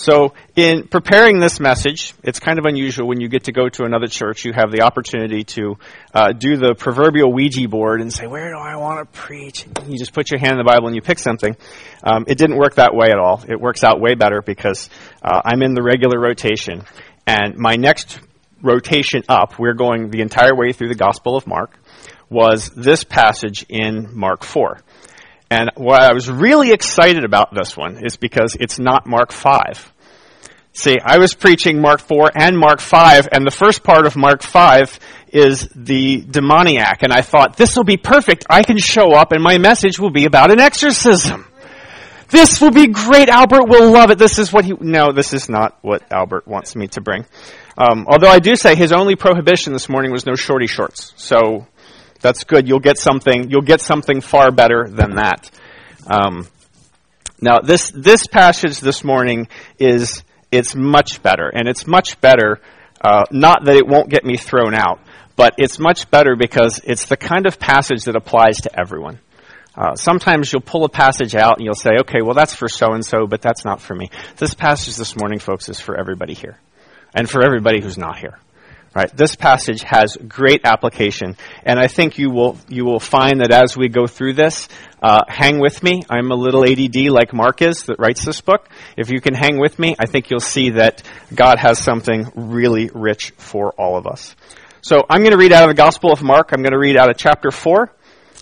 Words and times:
So, 0.00 0.32
in 0.56 0.88
preparing 0.88 1.40
this 1.40 1.60
message, 1.60 2.14
it's 2.22 2.40
kind 2.40 2.58
of 2.58 2.64
unusual 2.64 3.06
when 3.06 3.20
you 3.20 3.28
get 3.28 3.44
to 3.44 3.52
go 3.52 3.68
to 3.68 3.84
another 3.84 4.06
church. 4.06 4.46
You 4.46 4.54
have 4.54 4.72
the 4.72 4.80
opportunity 4.80 5.44
to 5.44 5.76
uh, 6.14 6.32
do 6.32 6.56
the 6.56 6.74
proverbial 6.74 7.30
Ouija 7.30 7.68
board 7.68 8.00
and 8.00 8.10
say, 8.10 8.26
"Where 8.26 8.48
do 8.50 8.56
I 8.56 8.76
want 8.76 9.12
to 9.12 9.20
preach?" 9.20 9.66
You 9.86 9.98
just 9.98 10.14
put 10.14 10.30
your 10.30 10.40
hand 10.40 10.52
in 10.52 10.56
the 10.56 10.64
Bible 10.64 10.86
and 10.86 10.96
you 10.96 11.02
pick 11.02 11.18
something. 11.18 11.54
Um, 12.02 12.24
it 12.28 12.38
didn't 12.38 12.56
work 12.56 12.76
that 12.76 12.94
way 12.94 13.10
at 13.10 13.18
all. 13.18 13.44
It 13.46 13.60
works 13.60 13.84
out 13.84 14.00
way 14.00 14.14
better 14.14 14.40
because 14.40 14.88
uh, 15.22 15.42
I'm 15.44 15.60
in 15.60 15.74
the 15.74 15.82
regular 15.82 16.18
rotation, 16.18 16.84
and 17.26 17.58
my 17.58 17.76
next 17.76 18.20
rotation 18.62 19.24
up, 19.28 19.58
we're 19.58 19.74
going 19.74 20.08
the 20.08 20.22
entire 20.22 20.56
way 20.56 20.72
through 20.72 20.88
the 20.88 20.94
Gospel 20.94 21.36
of 21.36 21.46
Mark, 21.46 21.78
was 22.30 22.70
this 22.70 23.04
passage 23.04 23.66
in 23.68 24.16
Mark 24.16 24.44
four. 24.44 24.80
And 25.50 25.70
what 25.74 26.00
I 26.00 26.12
was 26.12 26.30
really 26.30 26.70
excited 26.70 27.24
about 27.24 27.52
this 27.52 27.76
one 27.76 28.04
is 28.04 28.16
because 28.16 28.56
it's 28.58 28.78
not 28.78 29.06
Mark 29.06 29.32
5. 29.32 29.92
See, 30.72 30.98
I 31.04 31.18
was 31.18 31.34
preaching 31.34 31.80
Mark 31.80 32.00
4 32.00 32.30
and 32.36 32.56
Mark 32.56 32.80
5, 32.80 33.28
and 33.32 33.44
the 33.44 33.50
first 33.50 33.82
part 33.82 34.06
of 34.06 34.16
Mark 34.16 34.42
5 34.42 35.00
is 35.32 35.68
the 35.74 36.20
demoniac, 36.20 37.02
and 37.02 37.12
I 37.12 37.22
thought, 37.22 37.56
this 37.56 37.76
will 37.76 37.84
be 37.84 37.96
perfect. 37.96 38.46
I 38.48 38.62
can 38.62 38.78
show 38.78 39.12
up 39.12 39.32
and 39.32 39.42
my 39.42 39.58
message 39.58 39.98
will 39.98 40.10
be 40.10 40.24
about 40.24 40.52
an 40.52 40.60
exorcism. 40.60 41.46
This 42.28 42.60
will 42.60 42.70
be 42.70 42.86
great. 42.86 43.28
Albert 43.28 43.68
will 43.68 43.90
love 43.90 44.12
it. 44.12 44.18
This 44.18 44.38
is 44.38 44.52
what 44.52 44.64
he, 44.64 44.72
no, 44.78 45.10
this 45.12 45.34
is 45.34 45.48
not 45.48 45.76
what 45.82 46.04
Albert 46.12 46.46
wants 46.46 46.76
me 46.76 46.86
to 46.88 47.00
bring. 47.00 47.26
Um, 47.76 48.06
although 48.08 48.28
I 48.28 48.38
do 48.38 48.54
say 48.54 48.76
his 48.76 48.92
only 48.92 49.16
prohibition 49.16 49.72
this 49.72 49.88
morning 49.88 50.12
was 50.12 50.26
no 50.26 50.36
shorty 50.36 50.68
shorts. 50.68 51.12
So 51.16 51.66
that's 52.20 52.44
good. 52.44 52.68
You'll 52.68 52.80
get 52.80 52.98
something. 52.98 53.50
You'll 53.50 53.62
get 53.62 53.80
something 53.80 54.20
far 54.20 54.50
better 54.50 54.86
than 54.88 55.16
that. 55.16 55.50
Um, 56.06 56.46
now, 57.40 57.60
this 57.60 57.90
this 57.90 58.26
passage 58.26 58.80
this 58.80 59.02
morning 59.02 59.48
is 59.78 60.22
it's 60.52 60.74
much 60.74 61.22
better, 61.22 61.48
and 61.48 61.68
it's 61.68 61.86
much 61.86 62.20
better. 62.20 62.60
Uh, 63.02 63.24
not 63.30 63.64
that 63.64 63.76
it 63.76 63.86
won't 63.86 64.10
get 64.10 64.24
me 64.24 64.36
thrown 64.36 64.74
out, 64.74 65.00
but 65.36 65.54
it's 65.56 65.78
much 65.78 66.10
better 66.10 66.36
because 66.36 66.80
it's 66.84 67.06
the 67.06 67.16
kind 67.16 67.46
of 67.46 67.58
passage 67.58 68.04
that 68.04 68.16
applies 68.16 68.62
to 68.62 68.78
everyone. 68.78 69.18
Uh, 69.74 69.94
sometimes 69.94 70.52
you'll 70.52 70.60
pull 70.60 70.84
a 70.84 70.88
passage 70.90 71.34
out 71.34 71.56
and 71.56 71.64
you'll 71.64 71.74
say, 71.74 71.92
okay, 72.00 72.20
well, 72.22 72.34
that's 72.34 72.54
for 72.54 72.68
so 72.68 72.92
and 72.92 73.06
so, 73.06 73.26
but 73.26 73.40
that's 73.40 73.64
not 73.64 73.80
for 73.80 73.94
me. 73.94 74.10
This 74.36 74.52
passage 74.52 74.96
this 74.96 75.16
morning, 75.16 75.38
folks, 75.38 75.70
is 75.70 75.80
for 75.80 75.98
everybody 75.98 76.34
here 76.34 76.58
and 77.14 77.30
for 77.30 77.42
everybody 77.42 77.80
who's 77.80 77.96
not 77.96 78.18
here. 78.18 78.38
Right? 78.92 79.16
This 79.16 79.36
passage 79.36 79.82
has 79.82 80.16
great 80.16 80.62
application, 80.64 81.36
and 81.64 81.78
I 81.78 81.86
think 81.86 82.18
you 82.18 82.30
will 82.30 82.58
you 82.68 82.84
will 82.84 82.98
find 82.98 83.40
that 83.40 83.52
as 83.52 83.76
we 83.76 83.88
go 83.88 84.08
through 84.08 84.32
this, 84.32 84.68
uh, 85.00 85.20
hang 85.28 85.60
with 85.60 85.80
me. 85.84 86.02
I'm 86.10 86.32
a 86.32 86.34
little 86.34 86.64
ADD 86.64 87.08
like 87.08 87.32
Mark 87.32 87.62
is 87.62 87.84
that 87.84 88.00
writes 88.00 88.24
this 88.24 88.40
book. 88.40 88.68
If 88.96 89.10
you 89.10 89.20
can 89.20 89.34
hang 89.34 89.60
with 89.60 89.78
me, 89.78 89.94
I 89.96 90.06
think 90.06 90.28
you'll 90.28 90.40
see 90.40 90.70
that 90.70 91.04
God 91.32 91.58
has 91.60 91.78
something 91.78 92.32
really 92.34 92.90
rich 92.92 93.32
for 93.36 93.70
all 93.78 93.96
of 93.96 94.08
us. 94.08 94.34
So 94.82 95.04
I'm 95.08 95.20
going 95.20 95.32
to 95.32 95.38
read 95.38 95.52
out 95.52 95.62
of 95.62 95.76
the 95.76 95.80
Gospel 95.80 96.10
of 96.10 96.22
Mark. 96.22 96.50
I'm 96.52 96.62
going 96.62 96.72
to 96.72 96.78
read 96.78 96.96
out 96.96 97.10
of 97.10 97.16
chapter 97.16 97.52
four, 97.52 97.94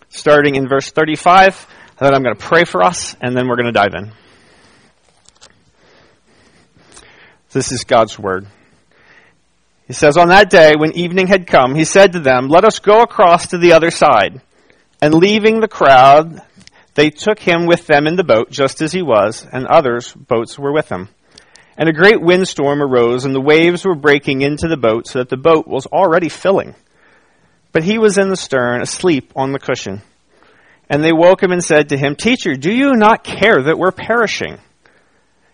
starting 0.08 0.54
in 0.54 0.66
verse 0.66 0.90
35. 0.90 1.66
Then 2.00 2.14
I'm 2.14 2.22
going 2.22 2.34
to 2.34 2.42
pray 2.42 2.64
for 2.64 2.82
us, 2.82 3.16
and 3.20 3.36
then 3.36 3.48
we're 3.48 3.56
going 3.56 3.66
to 3.66 3.72
dive 3.72 3.92
in. 3.94 4.12
This 7.50 7.70
is 7.70 7.84
God's 7.84 8.18
word. 8.18 8.46
He 9.88 9.94
says, 9.94 10.18
On 10.18 10.28
that 10.28 10.50
day, 10.50 10.74
when 10.76 10.92
evening 10.92 11.26
had 11.26 11.46
come, 11.46 11.74
he 11.74 11.84
said 11.84 12.12
to 12.12 12.20
them, 12.20 12.48
Let 12.48 12.64
us 12.64 12.78
go 12.78 13.00
across 13.00 13.48
to 13.48 13.58
the 13.58 13.72
other 13.72 13.90
side. 13.90 14.42
And 15.00 15.14
leaving 15.14 15.60
the 15.60 15.68
crowd, 15.68 16.42
they 16.94 17.08
took 17.10 17.38
him 17.38 17.66
with 17.66 17.86
them 17.86 18.06
in 18.06 18.16
the 18.16 18.24
boat, 18.24 18.50
just 18.50 18.82
as 18.82 18.92
he 18.92 19.02
was, 19.02 19.46
and 19.50 19.66
others' 19.66 20.12
boats 20.12 20.58
were 20.58 20.72
with 20.72 20.90
him. 20.90 21.08
And 21.78 21.88
a 21.88 21.94
great 21.94 22.20
windstorm 22.20 22.82
arose, 22.82 23.24
and 23.24 23.34
the 23.34 23.40
waves 23.40 23.86
were 23.86 23.94
breaking 23.94 24.42
into 24.42 24.68
the 24.68 24.76
boat, 24.76 25.06
so 25.06 25.20
that 25.20 25.30
the 25.30 25.36
boat 25.38 25.66
was 25.66 25.86
already 25.86 26.28
filling. 26.28 26.74
But 27.72 27.84
he 27.84 27.98
was 27.98 28.18
in 28.18 28.28
the 28.28 28.36
stern, 28.36 28.82
asleep 28.82 29.32
on 29.36 29.52
the 29.52 29.58
cushion. 29.58 30.02
And 30.90 31.02
they 31.02 31.12
woke 31.12 31.42
him 31.42 31.52
and 31.52 31.64
said 31.64 31.90
to 31.90 31.96
him, 31.96 32.14
Teacher, 32.14 32.56
do 32.56 32.72
you 32.72 32.94
not 32.94 33.24
care 33.24 33.62
that 33.62 33.78
we're 33.78 33.92
perishing? 33.92 34.58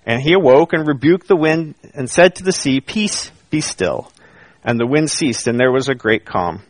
And 0.06 0.20
he 0.20 0.32
awoke 0.32 0.72
and 0.72 0.86
rebuked 0.86 1.28
the 1.28 1.36
wind 1.36 1.76
and 1.94 2.10
said 2.10 2.36
to 2.36 2.42
the 2.42 2.52
sea, 2.52 2.80
Peace, 2.80 3.30
be 3.50 3.60
still. 3.60 4.10
And 4.64 4.80
the 4.80 4.86
wind 4.86 5.10
ceased, 5.10 5.46
and 5.46 5.60
there 5.60 5.72
was 5.72 5.88
a 5.88 5.94
great 5.94 6.24
calm. 6.24 6.62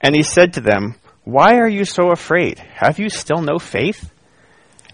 And 0.00 0.14
he 0.14 0.22
said 0.22 0.54
to 0.54 0.60
them, 0.60 0.94
Why 1.24 1.58
are 1.58 1.68
you 1.68 1.84
so 1.84 2.10
afraid? 2.10 2.58
Have 2.58 2.98
you 2.98 3.08
still 3.08 3.40
no 3.40 3.58
faith? 3.58 4.12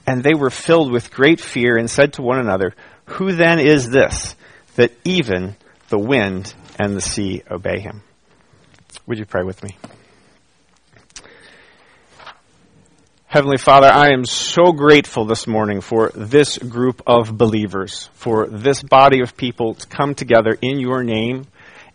And 0.06 0.22
they 0.22 0.34
were 0.34 0.50
filled 0.50 0.92
with 0.92 1.10
great 1.10 1.40
fear 1.40 1.76
and 1.76 1.90
said 1.90 2.14
to 2.14 2.22
one 2.22 2.38
another, 2.38 2.74
Who 3.06 3.32
then 3.32 3.58
is 3.58 3.90
this, 3.90 4.36
that 4.76 4.92
even 5.04 5.56
the 5.88 5.98
wind 5.98 6.54
and 6.78 6.94
the 6.94 7.00
sea 7.00 7.42
obey 7.50 7.80
him? 7.80 8.02
Would 9.06 9.18
you 9.18 9.26
pray 9.26 9.42
with 9.42 9.62
me? 9.64 9.76
Heavenly 13.26 13.58
Father, 13.58 13.88
I 13.88 14.12
am 14.12 14.24
so 14.24 14.72
grateful 14.72 15.24
this 15.24 15.46
morning 15.46 15.80
for 15.80 16.10
this 16.14 16.58
group 16.58 17.02
of 17.06 17.36
believers, 17.36 18.08
for 18.14 18.46
this 18.46 18.82
body 18.82 19.20
of 19.20 19.36
people 19.36 19.74
to 19.74 19.86
come 19.88 20.14
together 20.14 20.56
in 20.62 20.78
your 20.78 21.02
name 21.02 21.46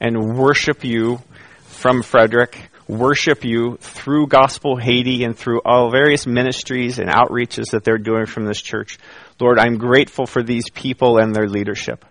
and 0.01 0.35
worship 0.37 0.83
you 0.83 1.19
from 1.63 2.01
Frederick, 2.01 2.57
worship 2.87 3.45
you 3.45 3.77
through 3.77 4.27
Gospel 4.27 4.75
Haiti 4.75 5.23
and 5.23 5.37
through 5.37 5.61
all 5.63 5.91
various 5.91 6.25
ministries 6.25 6.99
and 6.99 7.07
outreaches 7.07 7.71
that 7.71 7.83
they're 7.83 7.99
doing 7.99 8.25
from 8.25 8.45
this 8.45 8.61
church. 8.61 8.97
Lord, 9.39 9.59
I'm 9.59 9.77
grateful 9.77 10.25
for 10.25 10.43
these 10.43 10.69
people 10.71 11.19
and 11.19 11.33
their 11.33 11.47
leadership. 11.47 12.03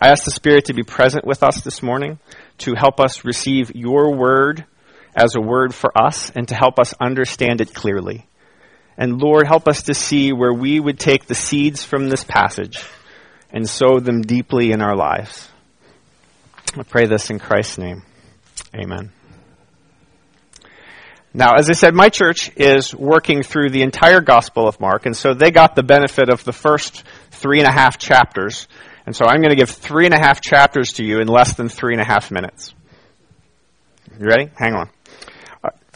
I 0.00 0.08
ask 0.08 0.24
the 0.24 0.30
Spirit 0.30 0.66
to 0.66 0.74
be 0.74 0.82
present 0.82 1.24
with 1.26 1.42
us 1.42 1.60
this 1.60 1.82
morning, 1.82 2.18
to 2.58 2.74
help 2.74 2.98
us 2.98 3.24
receive 3.24 3.74
your 3.74 4.16
word 4.16 4.64
as 5.14 5.34
a 5.36 5.40
word 5.40 5.74
for 5.74 5.96
us, 5.96 6.30
and 6.34 6.48
to 6.48 6.54
help 6.54 6.78
us 6.78 6.94
understand 7.00 7.60
it 7.60 7.74
clearly. 7.74 8.26
And 8.96 9.20
Lord, 9.20 9.46
help 9.46 9.68
us 9.68 9.84
to 9.84 9.94
see 9.94 10.32
where 10.32 10.52
we 10.52 10.80
would 10.80 10.98
take 10.98 11.26
the 11.26 11.34
seeds 11.34 11.84
from 11.84 12.08
this 12.08 12.24
passage 12.24 12.82
and 13.50 13.68
sow 13.68 14.00
them 14.00 14.22
deeply 14.22 14.72
in 14.72 14.82
our 14.82 14.96
lives. 14.96 15.48
I 16.76 16.82
pray 16.82 17.06
this 17.06 17.30
in 17.30 17.38
Christ's 17.38 17.78
name. 17.78 18.02
Amen. 18.74 19.12
Now, 21.34 21.54
as 21.54 21.68
I 21.70 21.74
said, 21.74 21.94
my 21.94 22.08
church 22.08 22.50
is 22.56 22.94
working 22.94 23.42
through 23.42 23.70
the 23.70 23.82
entire 23.82 24.20
Gospel 24.20 24.66
of 24.66 24.80
Mark, 24.80 25.06
and 25.06 25.16
so 25.16 25.34
they 25.34 25.50
got 25.50 25.76
the 25.76 25.82
benefit 25.82 26.30
of 26.30 26.42
the 26.42 26.52
first 26.52 27.04
three 27.30 27.60
and 27.60 27.68
a 27.68 27.72
half 27.72 27.98
chapters. 27.98 28.66
And 29.06 29.14
so 29.14 29.24
I'm 29.26 29.40
going 29.40 29.50
to 29.50 29.56
give 29.56 29.70
three 29.70 30.06
and 30.06 30.14
a 30.14 30.18
half 30.18 30.40
chapters 30.40 30.94
to 30.94 31.04
you 31.04 31.20
in 31.20 31.28
less 31.28 31.54
than 31.54 31.68
three 31.68 31.94
and 31.94 32.02
a 32.02 32.04
half 32.04 32.30
minutes. 32.30 32.74
You 34.18 34.26
ready? 34.26 34.50
Hang 34.56 34.74
on. 34.74 34.90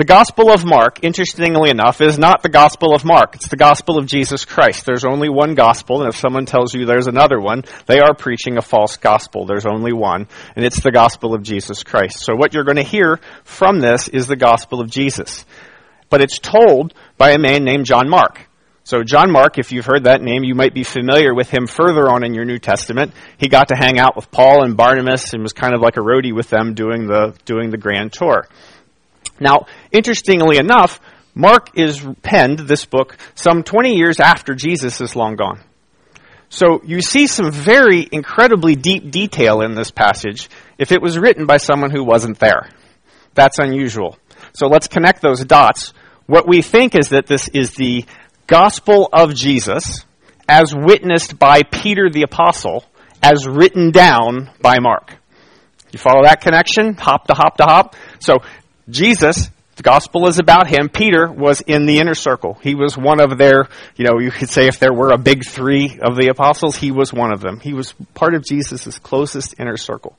The 0.03 0.07
Gospel 0.07 0.51
of 0.51 0.65
Mark, 0.65 1.05
interestingly 1.05 1.71
enough, 1.71 2.01
is 2.01 2.19
not 2.19 2.43
the 2.43 2.49
Gospel 2.49 2.93
of 2.93 3.05
Mark. 3.05 3.37
It's 3.37 3.47
the 3.47 3.57
Gospel 3.57 3.99
of 3.99 4.07
Jesus 4.07 4.45
Christ. 4.45 4.85
There's 4.85 5.05
only 5.05 5.29
one 5.29 5.55
Gospel, 5.55 6.01
and 6.01 6.13
if 6.13 6.19
someone 6.19 6.45
tells 6.45 6.75
you 6.75 6.85
there's 6.85 7.07
another 7.07 7.39
one, 7.39 7.63
they 7.87 8.01
are 8.01 8.13
preaching 8.13 8.57
a 8.57 8.63
false 8.63 8.97
Gospel. 8.97 9.47
There's 9.47 9.65
only 9.65 9.93
one, 9.93 10.27
and 10.57 10.65
it's 10.65 10.83
the 10.83 10.91
Gospel 10.91 11.37
of 11.37 11.45
Jesus 11.45 11.85
Christ. 11.85 12.19
So 12.19 12.35
what 12.35 12.53
you're 12.53 12.65
going 12.65 12.79
to 12.79 12.83
hear 12.83 13.21
from 13.45 13.79
this 13.79 14.09
is 14.09 14.27
the 14.27 14.35
Gospel 14.35 14.81
of 14.81 14.91
Jesus. 14.91 15.47
But 16.11 16.21
it's 16.21 16.41
told 16.41 16.95
by 17.17 17.31
a 17.31 17.39
man 17.39 17.63
named 17.63 17.87
John 17.87 18.09
Mark. 18.09 18.49
So 18.83 19.05
John 19.05 19.31
Mark, 19.31 19.57
if 19.57 19.71
you've 19.71 19.87
heard 19.87 20.05
that 20.05 20.21
name, 20.21 20.43
you 20.43 20.57
might 20.57 20.75
be 20.75 20.83
familiar 20.83 21.33
with 21.33 21.49
him 21.49 21.69
further 21.69 22.11
on 22.11 22.25
in 22.25 22.35
your 22.35 22.45
New 22.45 22.59
Testament. 22.59 23.13
He 23.39 23.47
got 23.47 23.69
to 23.69 23.77
hang 23.77 24.01
out 24.01 24.17
with 24.17 24.33
Paul 24.33 24.65
and 24.65 24.77
Barnabas 24.77 25.33
and 25.33 25.45
was 25.45 25.53
kind 25.53 25.77
of 25.77 25.81
like 25.81 25.97
a 25.97 26.01
roadie 26.01 26.35
with 26.35 26.51
them 26.51 26.75
doing 26.75 27.07
the, 27.07 27.39
doing 27.45 27.71
the 27.71 27.79
grand 27.79 28.13
tour. 28.13 28.49
Now, 29.43 29.67
interestingly 29.91 30.59
enough, 30.59 31.01
Mark 31.35 31.79
is 31.79 32.05
penned 32.23 32.61
this 32.61 32.85
book 32.85 33.17
some 33.35 33.63
20 33.63 33.97
years 33.97 34.21
after 34.21 34.55
Jesus 34.55 35.01
is 35.01 35.17
long 35.17 35.37
gone. 35.37 35.61
So 36.51 36.83
you 36.85 37.01
see 37.01 37.27
some 37.27 37.51
very 37.51 38.07
incredibly 38.13 38.75
deep 38.75 39.11
detail 39.11 39.63
in 39.63 39.75
this 39.75 39.91
passage 39.91 40.51
if 40.79 40.93
it 40.93 41.01
was 41.01 41.19
written 41.19 41.47
by 41.47 41.57
someone 41.57 41.91
who 41.91 42.05
wasn't 42.05 42.39
there. 42.39 42.69
That's 43.33 43.59
unusual. 43.59 44.19
So 44.53 44.67
let's 44.67 44.87
connect 44.87 45.23
those 45.23 45.43
dots. 45.45 45.95
What 46.27 46.47
we 46.47 46.61
think 46.61 46.95
is 46.95 47.09
that 47.09 47.27
this 47.27 47.49
is 47.49 47.73
the 47.75 48.05
gospel 48.47 49.09
of 49.13 49.35
Jesus 49.35 50.05
as 50.47 50.75
witnessed 50.77 51.39
by 51.39 51.63
Peter 51.63 52.11
the 52.11 52.23
apostle 52.23 52.85
as 53.23 53.47
written 53.47 53.91
down 53.91 54.51
by 54.61 54.79
Mark. 54.79 55.17
You 55.93 55.99
follow 55.99 56.25
that 56.25 56.41
connection? 56.43 56.95
Hop 56.95 57.27
to 57.29 57.35
hop 57.35 57.57
to 57.59 57.65
hop. 57.65 57.97
So 58.19 58.39
Jesus, 58.89 59.51
the 59.77 59.83
gospel 59.83 60.29
is 60.29 60.39
about 60.39 60.67
him. 60.67 60.89
Peter 60.89 61.31
was 61.31 61.61
in 61.61 61.87
the 61.87 61.99
inner 61.99 62.15
circle. 62.15 62.59
He 62.63 62.75
was 62.75 62.97
one 62.97 63.21
of 63.21 63.39
their, 63.39 63.69
you 63.97 64.05
know, 64.05 64.19
you 64.19 64.31
could 64.31 64.51
say 64.51 64.67
if 64.67 64.79
there 64.79 64.93
were 64.93 65.13
a 65.13 65.19
big 65.19 65.47
three 65.47 65.99
of 66.03 66.17
the 66.17 66.29
apostles, 66.29 66.77
he 66.77 66.91
was 66.91 67.13
one 67.13 67.33
of 67.33 67.41
them. 67.41 67.59
He 67.61 67.73
was 67.73 67.93
part 68.15 68.35
of 68.35 68.45
Jesus' 68.45 68.99
closest 68.99 69.55
inner 69.59 69.77
circle. 69.77 70.19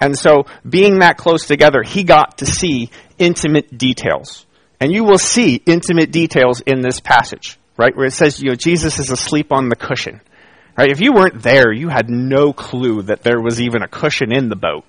And 0.00 0.16
so, 0.16 0.46
being 0.68 1.00
that 1.00 1.16
close 1.16 1.46
together, 1.46 1.82
he 1.82 2.04
got 2.04 2.38
to 2.38 2.46
see 2.46 2.90
intimate 3.18 3.76
details. 3.76 4.46
And 4.80 4.92
you 4.92 5.04
will 5.04 5.18
see 5.18 5.60
intimate 5.66 6.12
details 6.12 6.60
in 6.60 6.82
this 6.82 7.00
passage, 7.00 7.58
right? 7.76 7.94
Where 7.96 8.06
it 8.06 8.12
says, 8.12 8.40
you 8.40 8.50
know, 8.50 8.54
Jesus 8.54 9.00
is 9.00 9.10
asleep 9.10 9.52
on 9.52 9.68
the 9.68 9.76
cushion. 9.76 10.20
Right? 10.78 10.92
If 10.92 11.00
you 11.00 11.12
weren't 11.12 11.42
there, 11.42 11.72
you 11.72 11.88
had 11.88 12.08
no 12.08 12.52
clue 12.52 13.02
that 13.02 13.24
there 13.24 13.40
was 13.40 13.60
even 13.60 13.82
a 13.82 13.88
cushion 13.88 14.32
in 14.32 14.48
the 14.48 14.54
boat, 14.54 14.84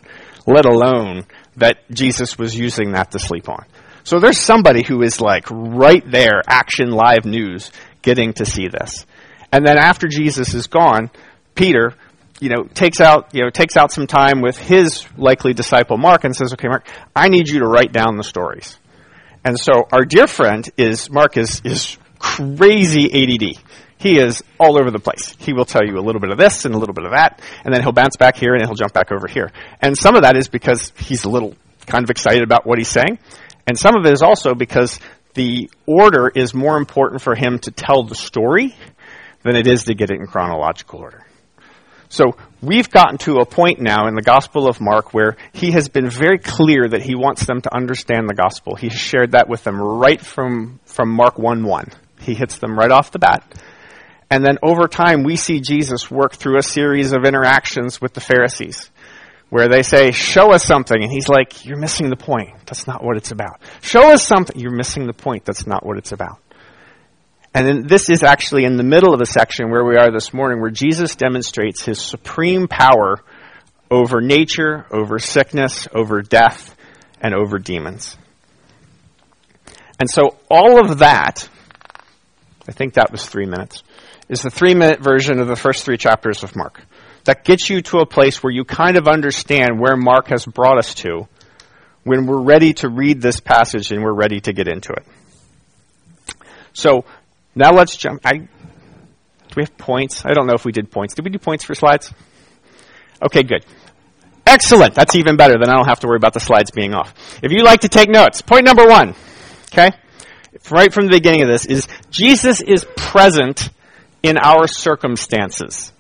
let 0.50 0.66
alone 0.66 1.26
that 1.58 1.78
Jesus 1.92 2.38
was 2.38 2.58
using 2.58 2.94
that 2.94 3.12
to 3.12 3.20
sleep 3.20 3.48
on. 3.48 3.66
So 4.04 4.20
there's 4.20 4.40
somebody 4.40 4.84
who 4.84 5.04
is 5.04 5.22
like 5.22 5.46
right 5.52 6.04
there, 6.10 6.42
action 6.48 6.92
live 6.92 7.26
news, 7.26 7.72
getting 8.02 8.34
to 8.34 8.46
see 8.46 8.68
this. 8.68 9.06
And 9.52 9.66
then 9.66 9.78
after 9.78 10.08
Jesus 10.08 10.54
is 10.54 10.68
gone, 10.68 11.12
Peter, 11.54 11.94
you 12.40 12.50
know, 12.50 12.64
takes 12.64 13.02
out, 13.02 13.34
you 13.34 13.44
know, 13.44 13.50
takes 13.50 13.76
out 13.78 13.92
some 13.92 14.08
time 14.08 14.42
with 14.42 14.58
his 14.58 15.06
likely 15.18 15.54
disciple 15.54 15.98
Mark 15.98 16.24
and 16.24 16.36
says, 16.36 16.54
"Okay, 16.54 16.68
Mark, 16.68 16.88
I 17.16 17.28
need 17.28 17.50
you 17.50 17.60
to 17.60 17.66
write 17.66 17.92
down 17.92 18.18
the 18.18 18.24
stories." 18.24 18.78
And 19.44 19.60
so 19.60 19.88
our 19.92 20.06
dear 20.06 20.28
friend 20.28 20.68
is 20.78 21.10
Mark 21.10 21.38
is 21.38 21.62
is 21.64 21.98
crazy 22.18 23.12
ADD. 23.12 23.58
He 24.00 24.18
is 24.18 24.44
all 24.60 24.80
over 24.80 24.92
the 24.92 25.00
place. 25.00 25.36
He 25.40 25.52
will 25.52 25.66
tell 25.66 25.86
you 25.86 25.98
a 25.98 26.02
little 26.02 26.22
bit 26.22 26.32
of 26.32 26.38
this 26.38 26.66
and 26.66 26.74
a 26.74 26.78
little 26.78 26.94
bit 26.94 27.06
of 27.06 27.12
that, 27.12 27.42
and 27.66 27.74
then 27.74 27.82
he'll 27.82 27.92
bounce 27.92 28.16
back 28.16 28.38
here 28.38 28.54
and 28.54 28.66
he'll 28.66 28.76
jump 28.76 28.94
back 28.94 29.12
over 29.12 29.28
here. 29.28 29.52
And 29.82 29.98
some 29.98 30.16
of 30.16 30.24
that 30.24 30.38
is 30.38 30.48
because 30.48 30.94
he's 30.98 31.26
a 31.26 31.30
little 31.30 31.54
kind 31.86 32.04
of 32.04 32.10
excited 32.10 32.44
about 32.44 32.66
what 32.66 32.78
he's 32.78 32.88
saying, 32.88 33.20
and 33.68 33.78
some 33.78 33.96
of 33.96 34.06
it 34.06 34.14
is 34.14 34.22
also 34.22 34.56
because 34.56 35.00
the 35.34 35.70
order 35.86 36.32
is 36.34 36.54
more 36.54 36.78
important 36.78 37.22
for 37.22 37.36
him 37.36 37.60
to 37.60 37.72
tell 37.72 38.04
the 38.04 38.16
story 38.16 38.76
than 39.44 39.56
it 39.56 39.68
is 39.68 39.84
to 39.84 39.94
get 39.94 40.10
it 40.10 40.20
in 40.20 40.28
chronological 40.28 41.00
order. 41.00 41.26
So 42.12 42.36
we've 42.62 42.90
gotten 42.90 43.20
to 43.20 43.36
a 43.36 43.46
point 43.46 43.80
now 43.80 44.08
in 44.08 44.16
the 44.16 44.24
Gospel 44.24 44.68
of 44.68 44.82
Mark 44.82 45.14
where 45.14 45.38
he 45.54 45.72
has 45.72 45.90
been 45.90 46.10
very 46.10 46.40
clear 46.40 46.90
that 46.90 47.04
he 47.04 47.14
wants 47.14 47.46
them 47.46 47.62
to 47.62 47.76
understand 47.76 48.28
the 48.28 48.34
gospel. 48.34 48.76
He 48.76 48.88
has 48.88 48.98
shared 48.98 49.34
that 49.34 49.48
with 49.48 49.64
them 49.64 49.80
right 49.80 50.20
from, 50.20 50.80
from 50.86 51.10
Mark 51.10 51.38
1 51.38 51.64
1. 51.64 51.92
He 52.22 52.34
hits 52.34 52.58
them 52.58 52.78
right 52.78 52.90
off 52.90 53.12
the 53.12 53.20
bat. 53.20 53.44
And 54.30 54.46
then 54.46 54.58
over 54.62 54.88
time, 54.88 55.24
we 55.24 55.36
see 55.36 55.60
Jesus 55.60 56.12
work 56.12 56.36
through 56.36 56.58
a 56.58 56.64
series 56.64 57.14
of 57.14 57.26
interactions 57.26 58.00
with 58.00 58.14
the 58.14 58.22
Pharisees 58.22 58.92
where 59.50 59.68
they 59.68 59.82
say, 59.82 60.12
Show 60.12 60.54
us 60.54 60.64
something. 60.64 61.02
And 61.02 61.12
he's 61.12 61.28
like, 61.28 61.66
You're 61.66 61.78
missing 61.80 62.10
the 62.10 62.16
point. 62.16 62.52
That's 62.66 62.88
not 62.88 63.04
what 63.04 63.18
it's 63.18 63.32
about. 63.32 63.62
Show 63.82 64.12
us 64.12 64.26
something. 64.26 64.60
You're 64.60 64.76
missing 64.76 65.08
the 65.08 65.14
point. 65.14 65.46
That's 65.46 65.66
not 65.66 65.86
what 65.86 65.98
it's 65.98 66.12
about. 66.12 66.40
And 67.54 67.68
then 67.68 67.88
this 67.88 68.10
is 68.10 68.22
actually 68.22 68.66
in 68.66 68.78
the 68.78 68.84
middle 68.84 69.14
of 69.14 69.22
a 69.22 69.26
section 69.26 69.72
where 69.72 69.84
we 69.84 69.98
are 69.98 70.12
this 70.12 70.34
morning, 70.34 70.62
where 70.62 70.70
Jesus 70.70 71.16
demonstrates 71.16 71.84
his 71.84 72.00
supreme 72.00 72.68
power 72.68 73.24
over 73.90 74.22
nature, 74.22 74.86
over 74.92 75.18
sickness, 75.18 75.88
over 75.94 76.22
death, 76.22 76.76
and 77.20 77.34
over 77.34 77.58
demons. 77.58 78.16
And 80.00 80.10
so 80.10 80.38
all 80.50 80.80
of 80.80 81.00
that, 81.00 81.50
I 82.68 82.72
think 82.72 82.94
that 82.94 83.12
was 83.12 83.26
three 83.26 83.48
minutes, 83.48 83.84
is 84.30 84.44
the 84.44 84.50
three 84.50 84.76
minute 84.76 85.02
version 85.02 85.40
of 85.40 85.48
the 85.48 85.56
first 85.56 85.84
three 85.84 85.98
chapters 85.98 86.44
of 86.44 86.56
Mark. 86.56 86.82
That 87.26 87.44
gets 87.44 87.70
you 87.70 87.82
to 87.82 88.00
a 88.00 88.06
place 88.06 88.42
where 88.42 88.54
you 88.54 88.64
kind 88.64 88.96
of 88.96 89.08
understand 89.08 89.80
where 89.80 89.98
Mark 89.98 90.28
has 90.28 90.46
brought 90.46 90.78
us 90.78 90.94
to 90.96 91.28
when 92.04 92.26
we're 92.26 92.42
ready 92.42 92.74
to 92.76 92.90
read 92.90 93.22
this 93.22 93.40
passage 93.40 93.92
and 93.92 94.04
we're 94.04 94.14
ready 94.14 94.40
to 94.40 94.54
get 94.54 94.68
into 94.68 94.94
it. 94.94 95.06
So 96.74 97.04
now 97.56 97.72
let's 97.72 97.98
jump. 97.98 98.22
I, 98.26 98.34
do 98.34 98.48
we 99.58 99.64
have 99.64 99.78
points? 99.78 100.26
I 100.26 100.34
don't 100.34 100.48
know 100.48 100.54
if 100.54 100.64
we 100.64 100.72
did 100.72 100.92
points. 100.92 101.16
Did 101.16 101.26
we 101.26 101.32
do 101.32 101.40
points 101.40 101.66
for 101.66 101.76
slides? 101.76 102.14
Okay, 103.22 103.44
good. 103.44 103.66
Excellent. 104.46 104.96
That's 104.96 105.16
even 105.16 105.36
better. 105.36 105.56
Then 105.60 105.70
I 105.70 105.76
don't 105.76 105.88
have 105.88 106.00
to 106.02 106.08
worry 106.08 106.18
about 106.18 106.34
the 106.34 106.40
slides 106.40 106.72
being 106.72 106.94
off. 106.94 107.14
If 107.44 107.52
you 107.52 107.64
like 107.64 107.82
to 107.82 107.90
take 107.90 108.10
notes, 108.10 108.42
point 108.42 108.66
number 108.66 108.88
one, 108.88 109.14
okay, 109.74 109.92
right 110.72 110.92
from 110.92 111.06
the 111.06 111.12
beginning 111.12 111.42
of 111.42 111.48
this, 111.48 111.66
is 111.66 111.88
Jesus 112.10 112.62
is 112.62 112.86
present 112.96 113.70
in 114.24 114.38
our 114.38 114.68
circumstances. 114.68 115.92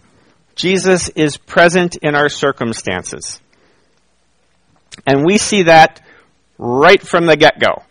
Jesus 0.56 1.10
is 1.10 1.38
present 1.38 1.95
in 1.98 2.16
our 2.16 2.30
circumstances. 2.30 3.39
And 5.06 5.25
we 5.25 5.38
see 5.38 5.63
that 5.63 6.01
right 6.57 7.01
from 7.01 7.25
the 7.25 7.38
get 7.38 7.60
go. 7.60 7.83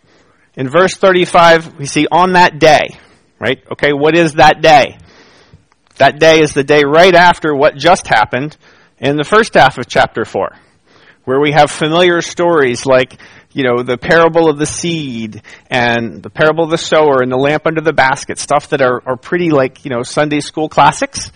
In 0.55 0.69
verse 0.69 0.95
35, 0.95 1.79
we 1.79 1.85
see 1.85 2.05
on 2.11 2.33
that 2.33 2.59
day, 2.59 2.99
right? 3.39 3.63
Okay, 3.71 3.93
what 3.93 4.15
is 4.15 4.33
that 4.33 4.61
day? 4.61 4.97
That 5.97 6.19
day 6.19 6.41
is 6.41 6.53
the 6.53 6.63
day 6.63 6.83
right 6.85 7.15
after 7.15 7.55
what 7.55 7.75
just 7.75 8.07
happened 8.07 8.55
in 8.99 9.15
the 9.15 9.23
first 9.23 9.53
half 9.53 9.77
of 9.77 9.87
chapter 9.87 10.25
4, 10.25 10.55
where 11.29 11.39
we 11.39 11.51
have 11.51 11.69
familiar 11.69 12.21
stories 12.21 12.85
like, 12.85 13.19
you 13.53 13.63
know, 13.63 13.83
the 13.83 13.97
parable 13.97 14.49
of 14.49 14.57
the 14.57 14.65
seed 14.65 15.43
and 15.69 16.23
the 16.23 16.29
parable 16.29 16.63
of 16.63 16.71
the 16.71 16.77
sower 16.77 17.21
and 17.21 17.31
the 17.31 17.37
lamp 17.37 17.67
under 17.67 17.81
the 17.81 17.93
basket, 17.93 18.39
stuff 18.39 18.69
that 18.69 18.81
are, 18.81 19.01
are 19.07 19.15
pretty 19.15 19.51
like, 19.51 19.85
you 19.85 19.91
know, 19.91 20.01
Sunday 20.01 20.39
school 20.39 20.69
classics. 20.69 21.31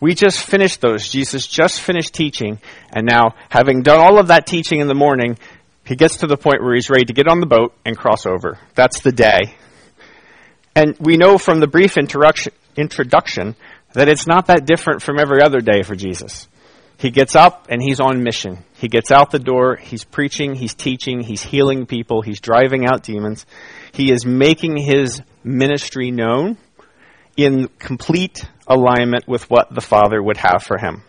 We 0.00 0.14
just 0.14 0.40
finished 0.40 0.80
those. 0.80 1.08
Jesus 1.08 1.46
just 1.46 1.80
finished 1.80 2.14
teaching, 2.14 2.58
and 2.90 3.06
now, 3.06 3.34
having 3.50 3.82
done 3.82 4.00
all 4.00 4.18
of 4.18 4.28
that 4.28 4.46
teaching 4.46 4.80
in 4.80 4.88
the 4.88 4.94
morning, 4.94 5.38
he 5.84 5.94
gets 5.94 6.16
to 6.18 6.26
the 6.26 6.38
point 6.38 6.62
where 6.62 6.74
he's 6.74 6.88
ready 6.88 7.04
to 7.04 7.12
get 7.12 7.28
on 7.28 7.40
the 7.40 7.46
boat 7.46 7.74
and 7.84 7.96
cross 7.96 8.24
over. 8.24 8.58
That's 8.74 9.00
the 9.00 9.12
day 9.12 9.54
and 10.74 10.96
we 10.98 11.16
know 11.16 11.38
from 11.38 11.60
the 11.60 11.66
brief 11.66 11.96
introduction 11.96 13.56
that 13.92 14.08
it's 14.08 14.26
not 14.26 14.46
that 14.46 14.66
different 14.66 15.02
from 15.02 15.18
every 15.18 15.40
other 15.40 15.60
day 15.60 15.82
for 15.82 15.94
Jesus. 15.94 16.48
He 16.96 17.10
gets 17.10 17.34
up 17.34 17.66
and 17.68 17.82
he's 17.82 18.00
on 18.00 18.22
mission. 18.22 18.64
He 18.74 18.88
gets 18.88 19.10
out 19.10 19.30
the 19.30 19.38
door, 19.38 19.76
he's 19.76 20.04
preaching, 20.04 20.54
he's 20.54 20.74
teaching, 20.74 21.20
he's 21.20 21.42
healing 21.42 21.86
people, 21.86 22.22
he's 22.22 22.40
driving 22.40 22.86
out 22.86 23.02
demons. 23.02 23.46
He 23.92 24.12
is 24.12 24.24
making 24.24 24.76
his 24.76 25.20
ministry 25.42 26.10
known 26.10 26.56
in 27.36 27.68
complete 27.78 28.44
alignment 28.66 29.26
with 29.26 29.50
what 29.50 29.74
the 29.74 29.80
Father 29.80 30.22
would 30.22 30.36
have 30.36 30.62
for 30.62 30.78
him. 30.78 31.02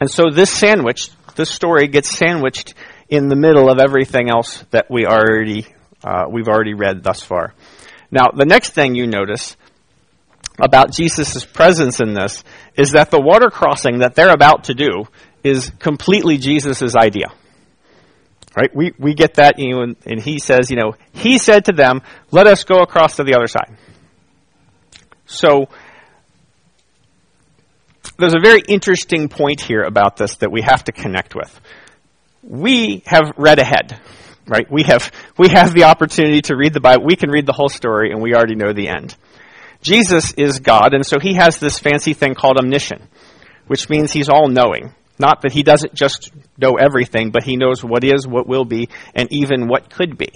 And 0.00 0.10
so 0.10 0.30
this 0.30 0.50
sandwich, 0.50 1.10
this 1.36 1.50
story 1.50 1.88
gets 1.88 2.16
sandwiched 2.16 2.74
in 3.08 3.28
the 3.28 3.36
middle 3.36 3.70
of 3.70 3.78
everything 3.78 4.30
else 4.30 4.64
that 4.70 4.90
we 4.90 5.06
already, 5.06 5.66
uh, 6.02 6.24
we've 6.30 6.48
already 6.48 6.74
read 6.74 7.02
thus 7.02 7.22
far. 7.22 7.54
Now, 8.10 8.30
the 8.34 8.46
next 8.46 8.70
thing 8.70 8.94
you 8.94 9.06
notice 9.06 9.56
about 10.58 10.92
Jesus' 10.92 11.44
presence 11.44 12.00
in 12.00 12.14
this 12.14 12.44
is 12.76 12.92
that 12.92 13.10
the 13.10 13.20
water 13.20 13.50
crossing 13.50 13.98
that 13.98 14.14
they're 14.14 14.32
about 14.32 14.64
to 14.64 14.74
do 14.74 15.04
is 15.42 15.70
completely 15.78 16.38
Jesus' 16.38 16.96
idea. 16.96 17.26
Right? 18.56 18.74
We, 18.74 18.92
we 18.98 19.14
get 19.14 19.34
that, 19.34 19.58
you 19.58 19.70
know, 19.70 19.82
and, 19.82 19.96
and 20.06 20.20
he 20.20 20.38
says, 20.38 20.70
you 20.70 20.76
know, 20.76 20.94
he 21.12 21.38
said 21.38 21.66
to 21.66 21.72
them, 21.72 22.02
let 22.30 22.46
us 22.46 22.64
go 22.64 22.80
across 22.80 23.16
to 23.16 23.24
the 23.24 23.34
other 23.34 23.48
side. 23.48 23.76
So, 25.26 25.68
there's 28.16 28.34
a 28.34 28.40
very 28.40 28.60
interesting 28.68 29.28
point 29.28 29.60
here 29.60 29.82
about 29.82 30.16
this 30.16 30.36
that 30.36 30.52
we 30.52 30.62
have 30.62 30.84
to 30.84 30.92
connect 30.92 31.34
with. 31.34 31.60
We 32.42 33.02
have 33.06 33.32
read 33.36 33.58
ahead 33.58 34.00
right? 34.46 34.70
We 34.70 34.82
have, 34.84 35.10
we 35.38 35.48
have 35.48 35.72
the 35.72 35.84
opportunity 35.84 36.42
to 36.42 36.56
read 36.56 36.74
the 36.74 36.80
Bible. 36.80 37.04
We 37.04 37.16
can 37.16 37.30
read 37.30 37.46
the 37.46 37.52
whole 37.52 37.68
story 37.68 38.10
and 38.10 38.20
we 38.20 38.34
already 38.34 38.54
know 38.54 38.72
the 38.72 38.88
end. 38.88 39.16
Jesus 39.84 40.32
is 40.32 40.60
God, 40.60 40.94
and 40.94 41.04
so 41.04 41.18
he 41.20 41.34
has 41.34 41.58
this 41.58 41.78
fancy 41.78 42.14
thing 42.14 42.34
called 42.34 42.56
omniscient, 42.56 43.02
which 43.66 43.90
means 43.90 44.10
he's 44.10 44.30
all 44.30 44.48
knowing. 44.48 44.94
Not 45.18 45.42
that 45.42 45.52
he 45.52 45.62
doesn't 45.62 45.94
just 45.94 46.32
know 46.58 46.76
everything, 46.76 47.30
but 47.30 47.44
he 47.44 47.56
knows 47.56 47.84
what 47.84 48.02
is, 48.02 48.26
what 48.26 48.48
will 48.48 48.64
be, 48.64 48.88
and 49.14 49.30
even 49.30 49.68
what 49.68 49.90
could 49.90 50.16
be. 50.16 50.30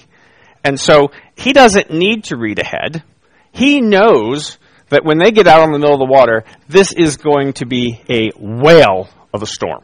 And 0.63 0.79
so 0.79 1.13
he 1.35 1.55
doesn't 1.55 1.91
need 1.91 2.25
to 2.25 2.37
read 2.37 2.59
ahead. 2.59 3.03
He 3.51 3.81
knows 3.81 4.59
that 4.91 5.05
when 5.05 5.19
they 5.19 5.31
get 5.31 5.47
out 5.47 5.65
in 5.65 5.73
the 5.73 5.79
middle 5.79 5.95
of 5.95 6.01
the 6.01 6.13
water, 6.13 6.45
this 6.69 6.93
is 6.93 7.17
going 7.17 7.55
to 7.55 7.67
be 7.67 8.03
a 8.09 8.31
whale 8.39 9.09
of 9.33 9.43
a 9.43 9.47
storm. 9.47 9.83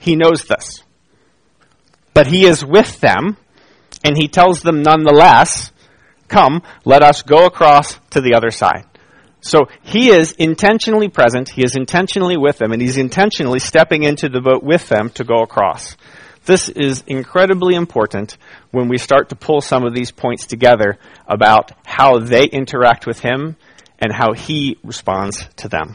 He 0.00 0.16
knows 0.16 0.44
this. 0.44 0.82
But 2.14 2.26
he 2.26 2.46
is 2.46 2.64
with 2.64 3.00
them 3.00 3.36
and 4.04 4.16
he 4.16 4.26
tells 4.26 4.62
them 4.62 4.82
nonetheless, 4.82 5.72
Come, 6.28 6.62
let 6.84 7.02
us 7.02 7.22
go 7.22 7.46
across 7.46 7.98
to 8.10 8.20
the 8.20 8.34
other 8.34 8.50
side. 8.50 8.84
So 9.40 9.68
he 9.82 10.10
is 10.10 10.32
intentionally 10.32 11.08
present, 11.08 11.48
he 11.48 11.64
is 11.64 11.76
intentionally 11.76 12.36
with 12.36 12.58
them, 12.58 12.72
and 12.72 12.82
he's 12.82 12.98
intentionally 12.98 13.60
stepping 13.60 14.02
into 14.02 14.28
the 14.28 14.40
boat 14.40 14.62
with 14.62 14.88
them 14.88 15.10
to 15.10 15.24
go 15.24 15.42
across. 15.42 15.96
This 16.44 16.68
is 16.68 17.04
incredibly 17.06 17.74
important 17.74 18.36
when 18.70 18.88
we 18.88 18.98
start 18.98 19.28
to 19.28 19.36
pull 19.36 19.60
some 19.60 19.84
of 19.84 19.94
these 19.94 20.10
points 20.10 20.46
together 20.46 20.98
about 21.26 21.72
how 21.84 22.18
they 22.18 22.44
interact 22.44 23.06
with 23.06 23.20
him 23.20 23.56
and 23.98 24.12
how 24.12 24.32
he 24.32 24.78
responds 24.82 25.46
to 25.56 25.68
them. 25.68 25.94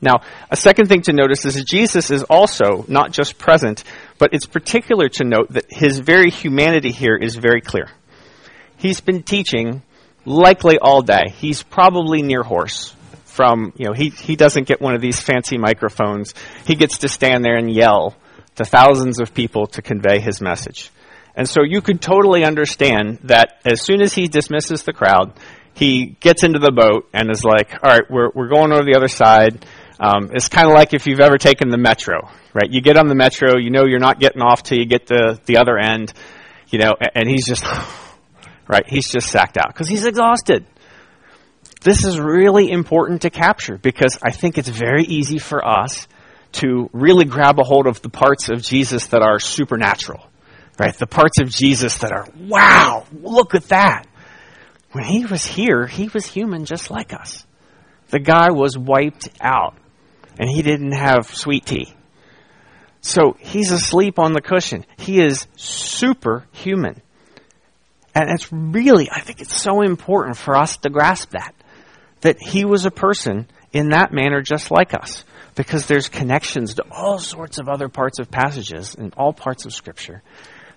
Now, 0.00 0.20
a 0.50 0.56
second 0.56 0.88
thing 0.88 1.02
to 1.02 1.12
notice 1.12 1.44
is 1.44 1.54
that 1.54 1.66
Jesus 1.66 2.10
is 2.10 2.22
also 2.24 2.84
not 2.88 3.10
just 3.10 3.38
present, 3.38 3.84
but 4.18 4.30
it's 4.32 4.46
particular 4.46 5.08
to 5.10 5.24
note 5.24 5.52
that 5.52 5.64
his 5.68 5.98
very 5.98 6.30
humanity 6.30 6.90
here 6.90 7.16
is 7.16 7.36
very 7.36 7.60
clear. 7.60 7.88
He's 8.76 9.00
been 9.00 9.22
teaching 9.22 9.82
likely 10.24 10.78
all 10.78 11.02
day. 11.02 11.32
He's 11.36 11.62
probably 11.62 12.22
near 12.22 12.42
hoarse 12.42 12.94
from, 13.24 13.72
you 13.76 13.86
know, 13.86 13.92
he, 13.92 14.10
he 14.10 14.36
doesn't 14.36 14.68
get 14.68 14.80
one 14.80 14.94
of 14.94 15.00
these 15.00 15.20
fancy 15.20 15.58
microphones. 15.58 16.34
He 16.66 16.76
gets 16.76 16.98
to 16.98 17.08
stand 17.08 17.44
there 17.44 17.56
and 17.56 17.70
yell 17.70 18.16
to 18.56 18.64
thousands 18.64 19.20
of 19.20 19.34
people 19.34 19.66
to 19.68 19.82
convey 19.82 20.20
his 20.20 20.40
message. 20.40 20.90
And 21.34 21.48
so 21.48 21.62
you 21.64 21.80
could 21.80 22.00
totally 22.00 22.44
understand 22.44 23.18
that 23.24 23.60
as 23.64 23.82
soon 23.82 24.00
as 24.00 24.12
he 24.12 24.28
dismisses 24.28 24.84
the 24.84 24.92
crowd, 24.92 25.32
he 25.74 26.16
gets 26.20 26.44
into 26.44 26.60
the 26.60 26.70
boat 26.70 27.08
and 27.12 27.30
is 27.30 27.44
like, 27.44 27.72
all 27.82 27.90
right, 27.90 28.08
we're, 28.08 28.30
we're 28.34 28.48
going 28.48 28.72
over 28.72 28.84
the 28.84 28.94
other 28.94 29.08
side. 29.08 29.66
Um, 29.98 30.30
it's 30.32 30.48
kind 30.48 30.68
of 30.68 30.74
like 30.74 30.94
if 30.94 31.06
you've 31.06 31.20
ever 31.20 31.36
taken 31.36 31.70
the 31.70 31.78
metro, 31.78 32.30
right? 32.52 32.70
You 32.70 32.80
get 32.80 32.96
on 32.96 33.08
the 33.08 33.16
metro, 33.16 33.58
you 33.58 33.70
know 33.70 33.84
you're 33.84 33.98
not 33.98 34.20
getting 34.20 34.42
off 34.42 34.62
till 34.62 34.78
you 34.78 34.86
get 34.86 35.08
to 35.08 35.40
the 35.44 35.56
other 35.56 35.76
end, 35.76 36.12
you 36.68 36.78
know, 36.78 36.92
and 37.16 37.28
he's 37.28 37.46
just, 37.46 37.64
right? 38.68 38.84
He's 38.86 39.08
just 39.08 39.28
sacked 39.28 39.56
out 39.56 39.68
because 39.68 39.88
he's 39.88 40.04
exhausted. 40.04 40.66
This 41.82 42.04
is 42.04 42.18
really 42.18 42.70
important 42.70 43.22
to 43.22 43.30
capture 43.30 43.76
because 43.76 44.18
I 44.22 44.30
think 44.30 44.56
it's 44.56 44.68
very 44.68 45.04
easy 45.04 45.38
for 45.38 45.66
us 45.66 46.08
to 46.52 46.88
really 46.92 47.24
grab 47.24 47.58
a 47.58 47.64
hold 47.64 47.86
of 47.86 48.00
the 48.00 48.08
parts 48.08 48.48
of 48.48 48.62
Jesus 48.62 49.08
that 49.08 49.22
are 49.22 49.38
supernatural, 49.38 50.24
right? 50.78 50.94
The 50.96 51.06
parts 51.06 51.40
of 51.40 51.50
Jesus 51.50 51.98
that 51.98 52.12
are, 52.12 52.26
wow, 52.48 53.04
look 53.12 53.54
at 53.54 53.64
that. 53.68 54.06
When 54.92 55.04
he 55.04 55.26
was 55.26 55.44
here, 55.44 55.86
he 55.86 56.08
was 56.08 56.24
human 56.24 56.64
just 56.64 56.90
like 56.90 57.12
us. 57.12 57.44
The 58.08 58.20
guy 58.20 58.50
was 58.52 58.78
wiped 58.78 59.28
out 59.40 59.76
and 60.38 60.48
he 60.48 60.62
didn't 60.62 60.92
have 60.92 61.26
sweet 61.34 61.66
tea. 61.66 61.92
So 63.00 63.36
he's 63.38 63.70
asleep 63.70 64.18
on 64.18 64.32
the 64.32 64.40
cushion. 64.40 64.86
He 64.96 65.20
is 65.20 65.46
superhuman. 65.56 67.02
And 68.14 68.30
it's 68.30 68.52
really, 68.52 69.10
I 69.10 69.20
think 69.20 69.40
it's 69.40 69.60
so 69.60 69.82
important 69.82 70.36
for 70.36 70.56
us 70.56 70.76
to 70.78 70.90
grasp 70.90 71.30
that. 71.30 71.54
That 72.20 72.40
he 72.40 72.64
was 72.64 72.86
a 72.86 72.90
person 72.90 73.46
in 73.72 73.90
that 73.90 74.12
manner 74.12 74.40
just 74.40 74.70
like 74.70 74.94
us. 74.94 75.24
Because 75.56 75.86
there's 75.86 76.08
connections 76.08 76.74
to 76.74 76.84
all 76.90 77.18
sorts 77.18 77.58
of 77.58 77.68
other 77.68 77.88
parts 77.88 78.18
of 78.18 78.30
passages 78.30 78.94
in 78.94 79.12
all 79.16 79.32
parts 79.32 79.66
of 79.66 79.72
Scripture. 79.72 80.22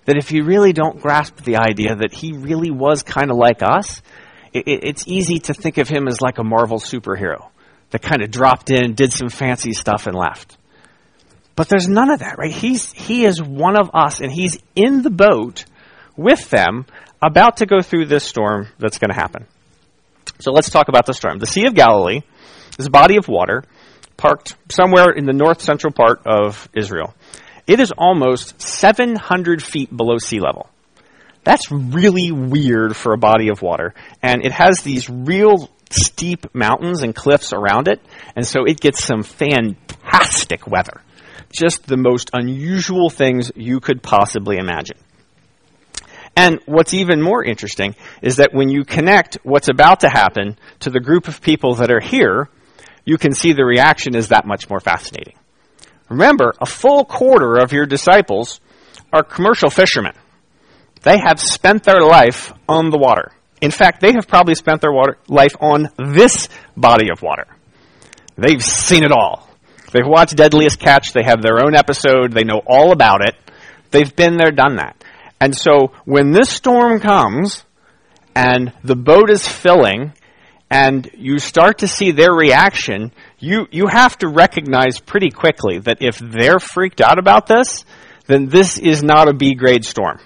That 0.04 0.16
if 0.16 0.32
you 0.32 0.44
really 0.44 0.72
don't 0.72 1.00
grasp 1.00 1.36
the 1.42 1.56
idea 1.56 1.96
that 1.96 2.12
he 2.12 2.32
really 2.32 2.70
was 2.70 3.02
kind 3.02 3.30
of 3.30 3.36
like 3.36 3.62
us, 3.62 4.02
it, 4.52 4.64
it's 4.66 5.06
easy 5.06 5.38
to 5.40 5.54
think 5.54 5.78
of 5.78 5.88
him 5.88 6.08
as 6.08 6.20
like 6.20 6.38
a 6.38 6.44
Marvel 6.44 6.78
superhero 6.78 7.48
that 7.90 8.02
kind 8.02 8.22
of 8.22 8.30
dropped 8.30 8.70
in, 8.70 8.94
did 8.94 9.12
some 9.12 9.28
fancy 9.28 9.72
stuff, 9.72 10.06
and 10.06 10.16
left. 10.16 10.56
But 11.56 11.68
there's 11.68 11.88
none 11.88 12.10
of 12.10 12.20
that, 12.20 12.38
right? 12.38 12.52
He's, 12.52 12.92
he 12.92 13.24
is 13.24 13.42
one 13.42 13.76
of 13.76 13.90
us, 13.94 14.20
and 14.20 14.30
he's 14.30 14.58
in 14.76 15.02
the 15.02 15.10
boat 15.10 15.64
with 16.16 16.50
them, 16.50 16.86
about 17.22 17.58
to 17.58 17.66
go 17.66 17.80
through 17.80 18.06
this 18.06 18.24
storm 18.24 18.68
that's 18.78 18.98
going 18.98 19.10
to 19.10 19.16
happen. 19.16 19.46
So 20.40 20.52
let's 20.52 20.70
talk 20.70 20.88
about 20.88 21.06
the 21.06 21.14
storm. 21.14 21.38
The 21.38 21.46
Sea 21.46 21.66
of 21.66 21.74
Galilee 21.74 22.22
is 22.78 22.86
a 22.86 22.90
body 22.90 23.16
of 23.16 23.28
water 23.28 23.64
parked 24.16 24.56
somewhere 24.70 25.10
in 25.10 25.24
the 25.24 25.32
north 25.32 25.62
central 25.62 25.92
part 25.92 26.20
of 26.26 26.68
Israel. 26.76 27.14
It 27.66 27.80
is 27.80 27.92
almost 27.96 28.60
700 28.60 29.62
feet 29.62 29.94
below 29.94 30.18
sea 30.18 30.40
level. 30.40 30.68
That's 31.44 31.70
really 31.70 32.30
weird 32.32 32.96
for 32.96 33.12
a 33.12 33.18
body 33.18 33.48
of 33.48 33.62
water. 33.62 33.94
And 34.22 34.44
it 34.44 34.52
has 34.52 34.80
these 34.82 35.08
real 35.08 35.70
steep 35.90 36.54
mountains 36.54 37.02
and 37.02 37.14
cliffs 37.14 37.52
around 37.52 37.88
it. 37.88 38.00
And 38.36 38.46
so 38.46 38.64
it 38.64 38.80
gets 38.80 39.02
some 39.02 39.22
fantastic 39.22 40.66
weather. 40.66 41.00
Just 41.50 41.86
the 41.86 41.96
most 41.96 42.30
unusual 42.32 43.08
things 43.08 43.50
you 43.54 43.80
could 43.80 44.02
possibly 44.02 44.58
imagine. 44.58 44.98
And 46.36 46.60
what's 46.66 46.94
even 46.94 47.20
more 47.20 47.44
interesting 47.44 47.94
is 48.22 48.36
that 48.36 48.54
when 48.54 48.68
you 48.68 48.84
connect 48.84 49.38
what's 49.42 49.68
about 49.68 50.00
to 50.00 50.08
happen 50.08 50.56
to 50.80 50.90
the 50.90 51.00
group 51.00 51.28
of 51.28 51.40
people 51.40 51.76
that 51.76 51.90
are 51.90 52.00
here, 52.00 52.48
you 53.04 53.18
can 53.18 53.32
see 53.32 53.52
the 53.52 53.64
reaction 53.64 54.14
is 54.14 54.28
that 54.28 54.46
much 54.46 54.68
more 54.68 54.80
fascinating. 54.80 55.34
Remember, 56.08 56.54
a 56.60 56.66
full 56.66 57.04
quarter 57.04 57.56
of 57.56 57.72
your 57.72 57.86
disciples 57.86 58.60
are 59.12 59.22
commercial 59.22 59.70
fishermen. 59.70 60.14
They 61.02 61.18
have 61.18 61.40
spent 61.40 61.84
their 61.84 62.00
life 62.00 62.52
on 62.68 62.90
the 62.90 62.98
water. 62.98 63.32
In 63.60 63.70
fact, 63.70 64.00
they 64.00 64.12
have 64.12 64.28
probably 64.28 64.54
spent 64.54 64.80
their 64.80 64.92
water, 64.92 65.18
life 65.26 65.54
on 65.60 65.88
this 65.96 66.48
body 66.76 67.10
of 67.10 67.22
water. 67.22 67.46
They've 68.36 68.62
seen 68.62 69.04
it 69.04 69.10
all. 69.10 69.48
They've 69.92 70.06
watched 70.06 70.36
Deadliest 70.36 70.78
Catch. 70.78 71.12
They 71.12 71.24
have 71.24 71.42
their 71.42 71.64
own 71.64 71.74
episode. 71.74 72.32
They 72.32 72.44
know 72.44 72.60
all 72.66 72.92
about 72.92 73.26
it. 73.26 73.34
They've 73.90 74.14
been 74.14 74.36
there, 74.36 74.52
done 74.52 74.76
that. 74.76 75.02
And 75.40 75.56
so 75.56 75.92
when 76.04 76.32
this 76.32 76.50
storm 76.50 77.00
comes 77.00 77.64
and 78.34 78.72
the 78.82 78.96
boat 78.96 79.30
is 79.30 79.46
filling 79.46 80.12
and 80.70 81.10
you 81.14 81.38
start 81.38 81.78
to 81.78 81.88
see 81.88 82.10
their 82.10 82.32
reaction, 82.32 83.12
you, 83.38 83.66
you 83.70 83.86
have 83.86 84.18
to 84.18 84.28
recognize 84.28 85.00
pretty 85.00 85.30
quickly 85.30 85.78
that 85.78 85.98
if 86.00 86.18
they're 86.18 86.58
freaked 86.58 87.00
out 87.00 87.18
about 87.18 87.46
this, 87.46 87.84
then 88.26 88.48
this 88.48 88.78
is 88.78 89.02
not 89.02 89.28
a 89.28 89.32
B 89.32 89.54
grade 89.54 89.84
storm. 89.84 90.18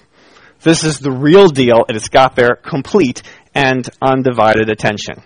This 0.61 0.85
is 0.85 0.99
the 0.99 1.11
real 1.11 1.49
deal, 1.49 1.85
and 1.88 1.97
it's 1.97 2.09
got 2.09 2.37
their 2.37 2.54
complete 2.54 3.23
and 3.54 3.88
undivided 4.00 4.71
attention. 4.71 5.23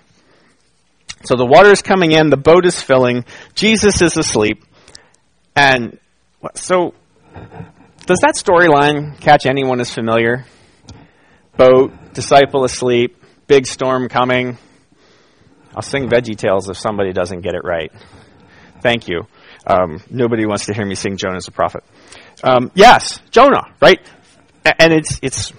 So 1.24 1.36
the 1.36 1.46
water 1.46 1.70
is 1.70 1.82
coming 1.82 2.12
in, 2.12 2.30
the 2.30 2.36
boat 2.36 2.66
is 2.66 2.80
filling, 2.80 3.24
Jesus 3.54 4.00
is 4.02 4.16
asleep, 4.16 4.64
and 5.54 5.98
so 6.54 6.94
does 8.06 8.20
that 8.20 8.34
storyline 8.36 9.20
catch 9.20 9.46
anyone 9.46 9.80
as 9.80 9.92
familiar? 9.92 10.44
Boat, 11.56 11.92
disciple 12.14 12.64
asleep, 12.64 13.22
big 13.46 13.66
storm 13.66 14.08
coming. 14.08 14.58
I'll 15.74 15.82
sing 15.82 16.08
Veggie 16.08 16.36
Tales 16.36 16.68
if 16.68 16.78
somebody 16.78 17.12
doesn't 17.12 17.42
get 17.42 17.54
it 17.54 17.62
right. 17.64 17.92
Thank 18.80 19.08
you. 19.08 19.26
Um, 19.66 20.00
nobody 20.10 20.46
wants 20.46 20.66
to 20.66 20.74
hear 20.74 20.86
me 20.86 20.94
sing 20.94 21.16
Jonah 21.16 21.36
as 21.36 21.48
a 21.48 21.52
prophet. 21.52 21.82
Um, 22.42 22.70
yes, 22.74 23.20
Jonah, 23.30 23.64
right? 23.80 24.00
and 24.78 24.92
it's 24.92 25.18
it's 25.22 25.52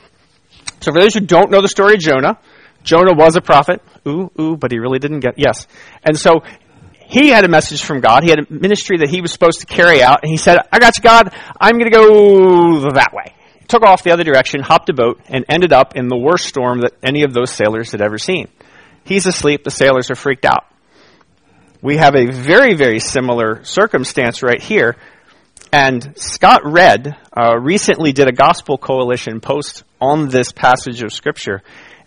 so 0.80 0.92
for 0.92 1.00
those 1.00 1.14
who 1.14 1.22
don't 1.22 1.52
know 1.52 1.62
the 1.62 1.68
story 1.68 1.96
of 1.96 2.00
Jonah, 2.00 2.40
Jonah 2.84 3.14
was 3.14 3.36
a 3.36 3.42
prophet. 3.42 3.82
Ooh, 4.08 4.32
ooh, 4.40 4.56
but 4.56 4.72
he 4.72 4.80
really 4.80 5.00
didn't 5.00 5.20
get 5.22 5.36
yes. 5.38 5.68
And 6.04 6.18
so 6.18 6.44
he 7.08 7.30
had 7.30 7.46
a 7.46 7.48
message 7.48 7.84
from 7.84 8.02
God. 8.02 8.24
He 8.24 8.30
had 8.30 8.40
a 8.40 8.46
ministry 8.50 8.98
that 9.00 9.10
he 9.10 9.22
was 9.22 9.32
supposed 9.32 9.62
to 9.62 9.66
carry 9.66 10.04
out, 10.04 10.20
and 10.24 10.30
he 10.30 10.38
said, 10.38 10.58
"I 10.72 10.80
got 10.80 10.98
you, 10.98 11.04
God. 11.04 11.34
I'm 11.60 11.78
going 11.78 11.92
to 11.92 11.98
go 11.98 12.90
that 12.92 13.12
way." 13.14 13.34
Took 13.68 13.84
off 13.84 14.04
the 14.04 14.12
other 14.12 14.24
direction, 14.24 14.62
hopped 14.62 14.90
a 14.90 14.94
boat, 14.94 15.20
and 15.28 15.44
ended 15.50 15.74
up 15.74 15.96
in 15.96 16.08
the 16.08 16.18
worst 16.18 16.46
storm 16.46 16.82
that 16.82 16.94
any 17.04 17.24
of 17.24 17.34
those 17.34 17.52
sailors 17.52 17.92
had 17.92 18.02
ever 18.02 18.18
seen. 18.18 18.48
He's 19.04 19.26
asleep. 19.26 19.64
The 19.64 19.72
sailors 19.72 20.10
are 20.10 20.16
freaked 20.16 20.46
out. 20.46 20.66
We 21.82 21.98
have 21.98 22.16
a 22.16 22.32
very, 22.32 22.76
very 22.76 23.00
similar 23.00 23.64
circumstance 23.64 24.42
right 24.42 24.62
here 24.62 24.96
and 25.72 26.14
Scott 26.16 26.62
Redd 26.64 27.16
uh, 27.36 27.58
recently 27.60 28.14
did 28.14 28.28
a 28.28 28.32
Gospel 28.32 28.78
Coalition 28.78 29.42
post 29.42 29.84
on 30.00 30.30
this 30.30 30.52
passage 30.52 31.04
of 31.04 31.12
Scripture, 31.12 31.62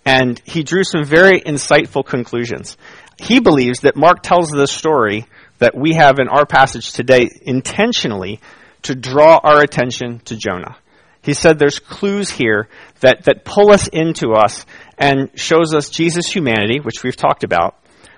and 0.05 0.41
he 0.45 0.63
drew 0.63 0.85
some 0.85 1.05
very 1.05 1.41
insightful 1.41 2.05
conclusions. 2.05 2.77
He 3.21 3.39
believes 3.39 3.81
that 3.81 3.97
Mark 3.97 4.23
tells 4.23 4.51
this 4.51 4.73
story 4.73 5.27
that 5.59 5.77
we 5.77 5.93
have 5.93 6.19
in 6.19 6.29
our 6.29 6.47
passage 6.47 6.93
today 6.93 7.29
intentionally 7.43 8.41
to 8.83 8.95
draw 8.95 9.39
our 9.43 9.61
attention 9.61 10.21
to 10.21 10.37
Jonah. 10.37 10.77
He 11.23 11.35
said 11.35 11.59
there's 11.59 11.79
clues 11.79 12.31
here 12.31 12.69
that, 13.01 13.25
that 13.25 13.45
pull 13.45 13.71
us 13.71 13.89
into 13.89 14.33
us 14.33 14.65
and 14.97 15.31
shows 15.35 15.75
us 15.75 15.91
Jesus' 15.91 16.33
humanity, 16.33 16.81
which 16.81 17.03
we've 17.03 17.17
talked 17.17 17.45
about, 17.45 17.77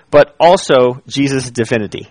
but 0.09 0.35
also 0.39 1.01
Jesus' 1.05 1.51
divinity. 1.51 2.07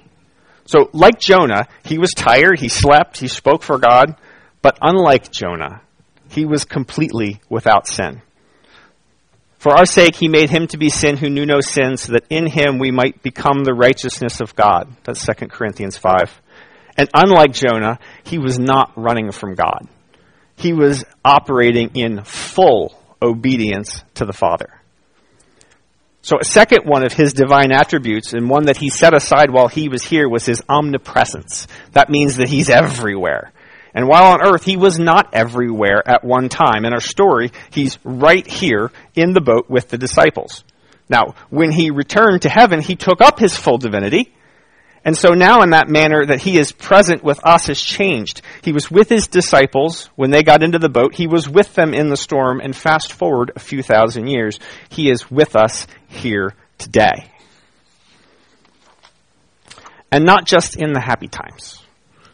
So, 0.67 0.91
like 0.93 1.19
Jonah, 1.19 1.69
he 1.85 1.97
was 1.97 2.11
tired, 2.11 2.61
he 2.61 2.69
slept, 2.69 3.19
he 3.19 3.29
spoke 3.29 3.63
for 3.63 3.79
God, 3.79 4.17
but 4.61 4.79
unlike 4.83 5.33
Jonah, 5.33 5.81
he 6.29 6.45
was 6.45 6.67
completely 6.67 7.41
without 7.49 7.87
sin. 7.87 8.21
For 9.63 9.79
our 9.79 9.87
sake, 9.87 10.17
he 10.17 10.27
made 10.27 10.51
him 10.51 10.67
to 10.67 10.77
be 10.77 10.89
sin 10.89 11.17
who 11.17 11.31
knew 11.31 11.47
no 11.47 11.61
sin, 11.61 11.97
so 11.97 12.15
that 12.15 12.27
in 12.29 12.49
him 12.49 12.81
we 12.81 12.91
might 12.91 13.23
become 13.23 13.63
the 13.63 13.73
righteousness 13.73 14.41
of 14.41 14.57
God. 14.57 14.93
That's 15.05 15.25
2 15.25 15.47
Corinthians 15.47 15.97
5. 15.97 16.43
And 16.97 17.09
unlike 17.15 17.53
Jonah, 17.53 18.01
he 18.25 18.39
was 18.39 18.59
not 18.59 18.91
running 18.97 19.31
from 19.31 19.55
God. 19.55 19.87
He 20.57 20.73
was 20.73 21.05
operating 21.25 21.93
in 21.95 22.25
full 22.25 23.01
obedience 23.23 24.03
to 24.15 24.25
the 24.25 24.33
Father. 24.33 24.81
So 26.23 26.39
a 26.41 26.45
second 26.45 26.81
one 26.85 27.05
of 27.05 27.13
his 27.13 27.33
divine 27.33 27.71
attributes, 27.71 28.33
and 28.33 28.51
one 28.51 28.65
that 28.65 28.79
he 28.79 28.91
set 28.91 29.15
aside 29.15 29.53
while 29.53 29.69
he 29.69 29.89
was 29.89 30.03
here, 30.03 30.29
was 30.29 30.45
his 30.45 30.61
omnipresence. 30.69 31.69
That 31.93 32.11
means 32.11 32.39
that 32.39 32.49
he's 32.49 32.69
everywhere. 32.69 33.53
And 33.95 34.09
while 34.09 34.33
on 34.33 34.43
earth, 34.43 34.65
he 34.65 34.77
was 34.77 34.99
not 34.99 35.35
everywhere 35.35 36.03
at 36.07 36.25
one 36.25 36.49
time. 36.49 36.85
In 36.85 36.93
our 36.93 37.01
story, 37.01 37.53
he's 37.71 37.99
right 38.05 38.47
here 38.47 38.91
in 39.15 39.33
the 39.33 39.41
boat 39.41 39.69
with 39.69 39.89
the 39.89 39.99
disciples. 39.99 40.65
Now, 41.09 41.35
when 41.51 41.73
he 41.73 41.91
returned 41.91 42.43
to 42.43 42.49
heaven, 42.49 42.81
he 42.81 42.97
took 42.97 43.21
up 43.21 43.39
his 43.39 43.57
full 43.57 43.77
divinity, 43.77 44.33
and 45.05 45.17
so 45.17 45.31
now 45.31 45.63
in 45.63 45.71
that 45.71 45.89
manner 45.89 46.25
that 46.25 46.41
he 46.41 46.59
is 46.59 46.71
present 46.71 47.25
with 47.25 47.45
us 47.45 47.67
has 47.67 47.81
changed. 47.81 48.43
He 48.63 48.73
was 48.73 48.91
with 48.91 49.09
his 49.09 49.27
disciples 49.27 50.09
when 50.15 50.31
they 50.31 50.45
got 50.45 50.63
into 50.63 50.79
the 50.79 50.89
boat. 50.89 51.15
He 51.15 51.27
was 51.27 51.49
with 51.49 51.75
them 51.75 51.93
in 51.93 52.09
the 52.09 52.17
storm. 52.17 52.61
And 52.61 52.75
fast 52.75 53.13
forward 53.13 53.51
a 53.57 53.61
few 53.61 53.83
thousand 53.83 54.29
years, 54.29 54.61
he 54.91 55.11
is 55.11 55.29
with 55.31 55.57
us 55.57 55.89
here 56.07 56.55
today. 56.79 57.31
And 60.13 60.25
not 60.25 60.47
just 60.47 60.77
in 60.77 60.93
the 60.93 61.01
happy 61.01 61.29
times. 61.29 61.82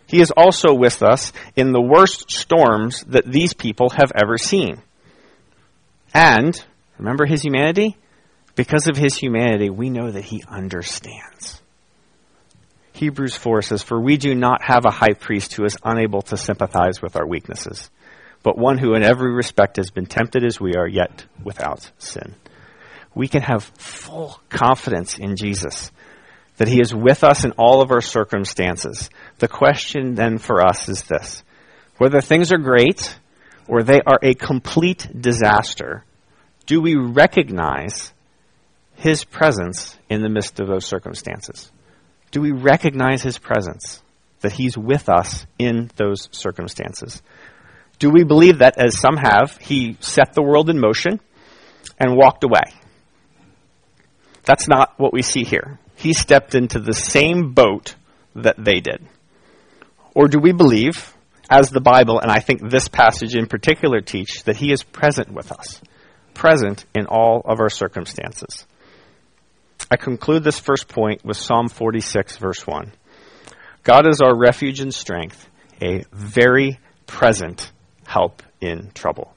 He 0.09 0.21
is 0.21 0.33
also 0.37 0.75
with 0.75 1.03
us 1.03 1.33
in 1.55 1.73
the 1.73 1.81
worst 1.81 2.31
storms 2.31 3.05
that 3.05 3.31
these 3.31 3.55
people 3.55 3.91
have 3.91 4.11
ever 4.21 4.39
seen. 4.39 4.83
And, 6.13 6.61
remember 6.99 7.27
his 7.27 7.43
humanity? 7.43 7.97
because 8.59 8.89
of 8.89 8.97
his 8.97 9.17
humanity, 9.17 9.71
we 9.71 9.89
know 9.89 10.11
that 10.11 10.25
he 10.25 10.43
understands. 10.49 11.63
Hebrews 12.93 13.37
4 13.37 13.63
says, 13.63 13.85
For 13.85 14.01
we 14.01 14.17
do 14.17 14.35
not 14.35 14.65
have 14.65 14.85
a 14.85 14.91
high 14.91 15.13
priest 15.13 15.55
who 15.55 15.65
is 15.65 15.77
unable 15.85 16.23
to 16.23 16.37
sympathize 16.37 17.01
with 17.01 17.15
our 17.15 17.25
weaknesses, 17.25 17.89
but 18.43 18.59
one 18.59 18.77
who 18.77 18.95
in 18.95 19.05
every 19.05 19.33
respect 19.33 19.77
has 19.77 19.93
been 19.93 20.07
tempted 20.07 20.45
as 20.45 20.61
we 20.61 20.75
are, 20.75 20.89
yet 20.89 21.25
without 21.41 21.89
sin. 21.99 22.35
We 23.15 23.29
can 23.29 23.43
have 23.43 23.63
full 23.79 24.41
confidence 24.49 25.19
in 25.19 25.37
Jesus 25.37 25.93
that 26.59 26.69
he 26.69 26.81
is 26.81 26.95
with 26.95 27.25
us 27.25 27.45
in 27.45 27.53
all 27.53 27.81
of 27.81 27.91
our 27.91 28.01
circumstances. 28.01 29.09
The 29.39 29.49
question 29.49 30.15
then 30.15 30.39
for 30.39 30.65
us 30.65 30.89
is 30.89 31.03
this 31.05 31.43
whether 31.97 32.21
things 32.21 32.53
are 32.53 32.59
great 32.59 33.19
or 33.67 33.83
they 33.83 34.01
are 34.01 34.19
a 34.23 34.35
complete 34.35 35.09
disaster, 35.19 36.05
do 36.67 36.81
we 36.81 36.95
recognize 36.97 38.13
his 38.95 39.25
presence 39.25 39.97
in 40.09 40.23
the 40.23 40.29
midst 40.29 40.61
of 40.61 40.69
those 40.69 40.87
circumstances? 40.87 41.71
Do 42.31 42.41
we 42.41 42.53
recognize 42.53 43.23
his 43.23 43.39
presence? 43.39 44.03
That 44.41 44.53
he's 44.53 44.79
with 44.79 45.09
us 45.09 45.47
in 45.59 45.91
those 45.97 46.29
circumstances? 46.31 47.23
Do 47.99 48.11
we 48.11 48.23
believe 48.23 48.59
that, 48.59 48.79
as 48.79 48.99
some 48.99 49.17
have, 49.17 49.57
he 49.59 49.97
set 50.01 50.33
the 50.33 50.43
world 50.43 50.71
in 50.71 50.79
motion 50.79 51.21
and 51.99 52.17
walked 52.17 52.45
away? 52.45 52.63
That's 54.45 54.69
not 54.69 54.95
what 54.99 55.13
we 55.13 55.23
see 55.23 55.43
here. 55.43 55.79
He 55.99 56.13
stepped 56.13 56.55
into 56.55 56.79
the 56.79 56.93
same 56.93 57.55
boat 57.55 57.97
that 58.37 58.55
they 58.57 58.79
did. 58.79 59.05
Or 60.15 60.29
do 60.29 60.39
we 60.39 60.53
believe, 60.53 61.13
as 61.51 61.71
the 61.71 61.81
Bible 61.81 62.21
and 62.21 62.31
I 62.31 62.39
think 62.39 62.71
this 62.71 62.87
passage 62.87 63.35
in 63.35 63.47
particular 63.47 64.01
teach, 64.01 64.45
that 64.45 64.57
he 64.57 64.71
is 64.71 64.85
present 64.85 65.33
with 65.33 65.51
us, 65.51 65.81
present 66.35 66.85
in 66.95 67.07
all 67.07 67.43
of 67.45 67.59
our 67.59 67.69
circumstances? 67.69 68.65
I 69.91 69.97
conclude 69.97 70.45
this 70.45 70.61
first 70.61 70.87
point 70.87 71.25
with 71.25 71.37
Psalm 71.37 71.69
46, 71.69 72.37
verse 72.37 72.65
1. 72.65 72.93
God 73.83 74.07
is 74.09 74.21
our 74.21 74.39
refuge 74.39 74.79
and 74.79 74.95
strength, 74.95 75.49
a 75.83 76.05
very 76.13 76.79
present 77.09 77.73
help 78.07 78.45
in 78.61 78.93
trouble. 78.95 79.35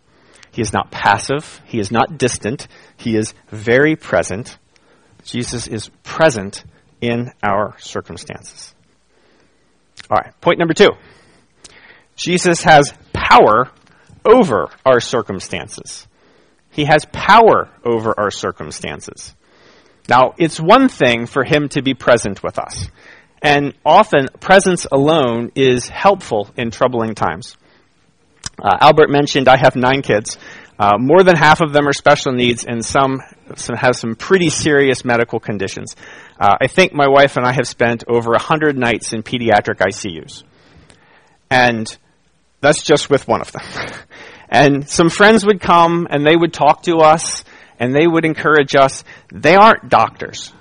He 0.51 0.61
is 0.61 0.73
not 0.73 0.91
passive. 0.91 1.59
He 1.65 1.79
is 1.79 1.91
not 1.91 2.19
distant. 2.19 2.67
He 2.97 3.15
is 3.15 3.33
very 3.49 3.95
present. 3.95 4.59
Jesus 5.23 5.67
is 5.67 5.89
present 6.03 6.63
in 6.99 7.31
our 7.43 7.75
circumstances. 7.79 8.73
All 10.09 10.17
right, 10.17 10.39
point 10.41 10.59
number 10.59 10.73
two. 10.73 10.89
Jesus 12.15 12.63
has 12.63 12.93
power 13.13 13.69
over 14.25 14.69
our 14.85 14.99
circumstances. 14.99 16.07
He 16.69 16.85
has 16.85 17.05
power 17.11 17.69
over 17.83 18.13
our 18.17 18.31
circumstances. 18.31 19.35
Now, 20.07 20.33
it's 20.37 20.59
one 20.59 20.89
thing 20.89 21.25
for 21.25 21.43
him 21.43 21.69
to 21.69 21.81
be 21.81 21.93
present 21.93 22.43
with 22.43 22.59
us. 22.59 22.87
And 23.41 23.73
often, 23.85 24.27
presence 24.39 24.85
alone 24.91 25.51
is 25.55 25.89
helpful 25.89 26.49
in 26.57 26.71
troubling 26.71 27.15
times. 27.15 27.57
Uh, 28.61 28.77
Albert 28.79 29.09
mentioned 29.09 29.47
I 29.47 29.57
have 29.57 29.75
nine 29.75 30.01
kids. 30.01 30.37
Uh, 30.81 30.97
more 30.97 31.21
than 31.21 31.35
half 31.35 31.61
of 31.61 31.73
them 31.73 31.88
are 31.88 31.93
special 31.93 32.31
needs, 32.33 32.65
and 32.65 32.83
some, 32.83 33.21
some 33.55 33.75
have 33.75 33.95
some 33.95 34.15
pretty 34.15 34.50
serious 34.50 35.05
medical 35.05 35.39
conditions. 35.39 35.95
Uh, 36.39 36.55
I 36.59 36.65
think 36.65 36.91
my 36.91 37.07
wife 37.07 37.38
and 37.38 37.45
I 37.45 37.51
have 37.51 37.67
spent 37.67 38.03
over 38.07 38.31
100 38.31 38.75
nights 38.75 39.13
in 39.13 39.21
pediatric 39.21 39.77
ICUs. 39.77 40.41
And 41.51 41.95
that's 42.61 42.81
just 42.81 43.11
with 43.11 43.27
one 43.27 43.41
of 43.41 43.51
them. 43.51 43.61
and 44.50 44.89
some 44.89 45.11
friends 45.11 45.45
would 45.45 45.61
come 45.61 46.07
and 46.09 46.25
they 46.25 46.35
would 46.35 46.51
talk 46.51 46.81
to 46.83 46.97
us 46.97 47.43
and 47.79 47.93
they 47.93 48.07
would 48.07 48.25
encourage 48.25 48.75
us. 48.75 49.03
They 49.31 49.53
aren't 49.53 49.88
doctors. 49.88 50.51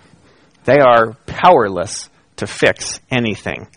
They 0.65 0.81
are 0.81 1.15
powerless 1.25 2.11
to 2.37 2.47
fix 2.47 3.01
anything. 3.11 3.69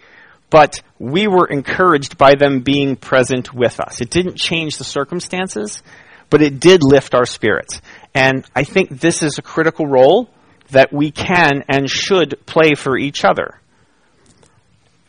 But 0.50 0.82
we 1.00 1.28
were 1.28 1.48
encouraged 1.48 2.18
by 2.18 2.36
them 2.36 2.64
being 2.64 2.98
present 2.98 3.54
with 3.54 3.80
us. 3.80 4.02
It 4.02 4.10
didn't 4.10 4.36
change 4.36 4.78
the 4.78 4.84
circumstances, 4.84 5.82
but 6.30 6.42
it 6.42 6.60
did 6.60 6.82
lift 6.84 7.16
our 7.16 7.26
spirits. 7.26 7.82
And 8.14 8.46
I 8.56 8.64
think 8.64 8.90
this 8.90 9.24
is 9.24 9.38
a 9.38 9.42
critical 9.42 9.88
role 9.88 10.30
that 10.72 10.92
we 10.94 11.12
can 11.12 11.64
and 11.68 11.90
should 11.90 12.46
play 12.46 12.74
for 12.76 12.98
each 12.98 13.26
other. 13.26 13.60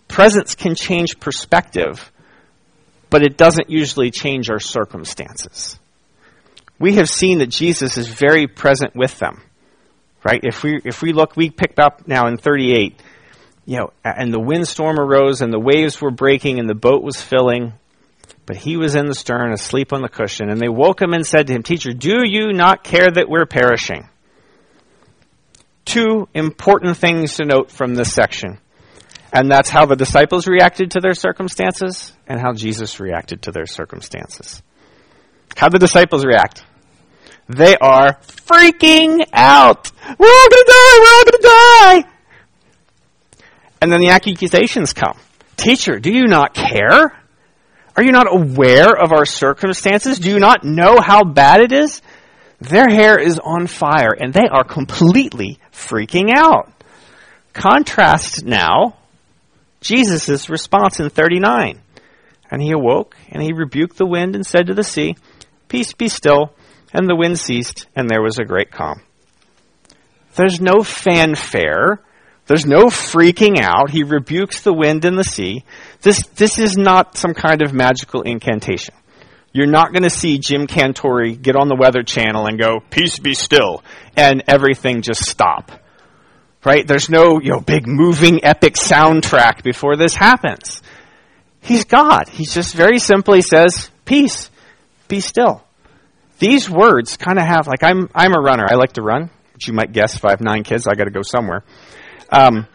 Presence 0.09 0.55
can 0.55 0.75
change 0.75 1.19
perspective, 1.21 2.11
but 3.11 3.23
it 3.23 3.37
doesn't 3.37 3.71
usually 3.71 4.11
change 4.11 4.51
our 4.51 4.61
circumstances 4.61 5.79
we 6.79 6.95
have 6.95 7.09
seen 7.09 7.39
that 7.39 7.49
Jesus 7.49 7.97
is 7.97 8.09
very 8.09 8.47
present 8.47 8.95
with 8.95 9.19
them. 9.19 9.41
Right? 10.23 10.41
If 10.43 10.63
we 10.63 10.81
if 10.85 11.03
we 11.03 11.13
look, 11.13 11.37
we 11.37 11.51
picked 11.51 11.79
up 11.79 12.09
now 12.09 12.29
in 12.29 12.39
38, 12.39 12.99
you 13.67 13.77
know, 13.77 13.93
and 14.03 14.33
the 14.33 14.41
windstorm 14.41 14.99
arose 14.99 15.43
and 15.43 15.53
the 15.53 15.61
waves 15.61 16.01
were 16.01 16.11
breaking 16.11 16.59
and 16.59 16.69
the 16.69 16.75
boat 16.75 17.03
was 17.03 17.21
filling, 17.21 17.75
but 18.47 18.57
he 18.57 18.77
was 18.77 18.95
in 18.95 19.07
the 19.07 19.15
stern 19.15 19.53
asleep 19.53 19.93
on 19.93 20.03
the 20.03 20.09
cushion, 20.09 20.51
and 20.51 20.61
they 20.61 20.69
woke 20.69 21.01
him 21.01 21.13
and 21.13 21.27
said 21.27 21.47
to 21.47 21.53
him, 21.53 21.63
"Teacher, 21.63 21.93
do 21.93 22.23
you 22.25 22.53
not 22.53 22.85
care 22.85 23.11
that 23.11 23.29
we're 23.29 23.47
perishing?" 23.47 24.09
Two 25.85 26.29
important 26.35 26.97
things 26.97 27.37
to 27.37 27.45
note 27.45 27.71
from 27.71 27.95
this 27.95 28.13
section. 28.13 28.59
And 29.33 29.51
that's 29.51 29.69
how 29.69 29.85
the 29.87 29.97
disciples 29.97 30.47
reacted 30.47 30.93
to 30.93 31.01
their 31.01 31.15
circumstances 31.15 32.13
and 32.27 32.41
how 32.41 32.53
Jesus 32.53 33.01
reacted 33.01 33.43
to 33.43 33.51
their 33.51 33.67
circumstances. 33.67 34.63
How 35.57 35.69
the 35.69 35.79
disciples 35.79 36.25
react? 36.25 36.65
They 37.49 37.77
are 37.77 38.19
freaking 38.23 39.27
out. 39.33 39.91
We're 40.19 40.27
all 40.27 40.49
gonna 40.49 40.65
die, 40.67 40.99
we're 41.01 41.15
all 41.15 41.25
gonna 41.25 41.43
die. 41.43 42.11
And 43.83 43.93
then 43.93 44.01
the 44.01 44.11
accusations 44.11 44.93
come. 44.93 45.19
Teacher, 45.57 45.99
do 45.99 46.11
you 46.11 46.27
not 46.27 46.55
care? 46.55 47.13
Are 47.97 48.03
you 48.03 48.13
not 48.13 48.27
aware 48.29 48.91
of 48.97 49.13
our 49.13 49.25
circumstances? 49.25 50.19
Do 50.19 50.31
you 50.31 50.41
not 50.41 50.65
know 50.65 51.01
how 51.01 51.23
bad 51.25 51.61
it 51.61 51.73
is? 51.73 52.03
Their 52.61 52.89
hair 52.89 53.19
is 53.19 53.39
on 53.39 53.67
fire 53.67 54.13
and 54.19 54.33
they 54.33 54.49
are 54.51 54.65
completely 54.65 55.59
freaking 55.73 56.31
out. 56.35 56.73
Contrast 57.53 58.45
now 58.45 58.97
Jesus' 59.85 60.49
response 60.49 60.99
in 60.99 61.11
39. 61.11 61.81
And 62.51 62.63
he 62.63 62.73
awoke 62.73 63.17
and 63.29 63.43
he 63.43 63.53
rebuked 63.53 63.97
the 63.97 64.07
wind 64.07 64.35
and 64.35 64.47
said 64.47 64.67
to 64.67 64.75
the 64.75 64.83
sea, 64.83 65.15
Peace 65.69 65.93
be 65.93 66.09
still. 66.09 66.55
And 66.93 67.09
the 67.09 67.17
wind 67.17 67.41
ceased, 67.41 67.89
and 67.97 68.09
there 68.09 68.23
was 68.23 68.39
a 68.39 68.45
great 68.45 68.71
calm. 68.71 69.03
There's 70.37 70.61
no 70.61 70.85
fanfare. 70.85 72.01
There's 72.47 72.67
no 72.67 72.87
freaking 72.87 73.59
out. 73.59 73.91
He 73.91 74.03
rebukes 74.03 74.63
the 74.63 74.75
wind 74.75 75.05
and 75.05 75.19
the 75.19 75.25
sea. 75.25 75.65
This, 76.03 76.27
this 76.35 76.59
is 76.59 76.77
not 76.77 77.17
some 77.17 77.33
kind 77.33 77.63
of 77.63 77.73
magical 77.73 78.23
incantation. 78.23 78.95
You're 79.53 79.67
not 79.67 79.93
going 79.93 80.03
to 80.03 80.11
see 80.11 80.39
Jim 80.39 80.67
Cantore 80.67 81.41
get 81.41 81.57
on 81.57 81.69
the 81.69 81.77
Weather 81.77 82.03
Channel 82.03 82.47
and 82.47 82.61
go, 82.61 82.81
peace 82.91 83.19
be 83.19 83.35
still, 83.35 83.83
and 84.17 84.43
everything 84.49 85.01
just 85.01 85.25
stop. 85.25 85.71
Right? 86.65 86.87
There's 86.87 87.09
no, 87.09 87.41
you 87.41 87.51
know, 87.51 87.61
big 87.61 87.87
moving 87.87 88.45
epic 88.45 88.75
soundtrack 88.75 89.63
before 89.63 89.97
this 89.97 90.15
happens. 90.15 90.83
He's 91.61 91.85
God. 91.85 92.29
He 92.29 92.45
just 92.45 92.75
very 92.75 92.99
simply 92.99 93.43
says, 93.43 93.91
peace, 94.05 94.51
be 95.09 95.21
still. 95.21 95.63
These 96.41 96.69
words 96.69 97.17
kind 97.17 97.39
of 97.39 97.47
have, 97.47 97.67
like, 97.69 97.83
I'm, 97.83 98.11
I'm 98.15 98.35
a 98.35 98.41
runner. 98.41 98.67
I 98.69 98.75
like 98.75 98.95
to 98.95 99.03
run, 99.03 99.31
which 99.55 99.69
you 99.69 99.73
might 99.73 99.93
guess 99.93 100.17
if 100.17 100.25
I 100.25 100.31
have 100.31 100.41
nine 100.41 100.65
kids, 100.65 100.87
I 100.87 100.95
got 100.95 101.05
to 101.05 101.11
go 101.11 101.23
somewhere. 101.23 101.65
Um, 102.35 102.67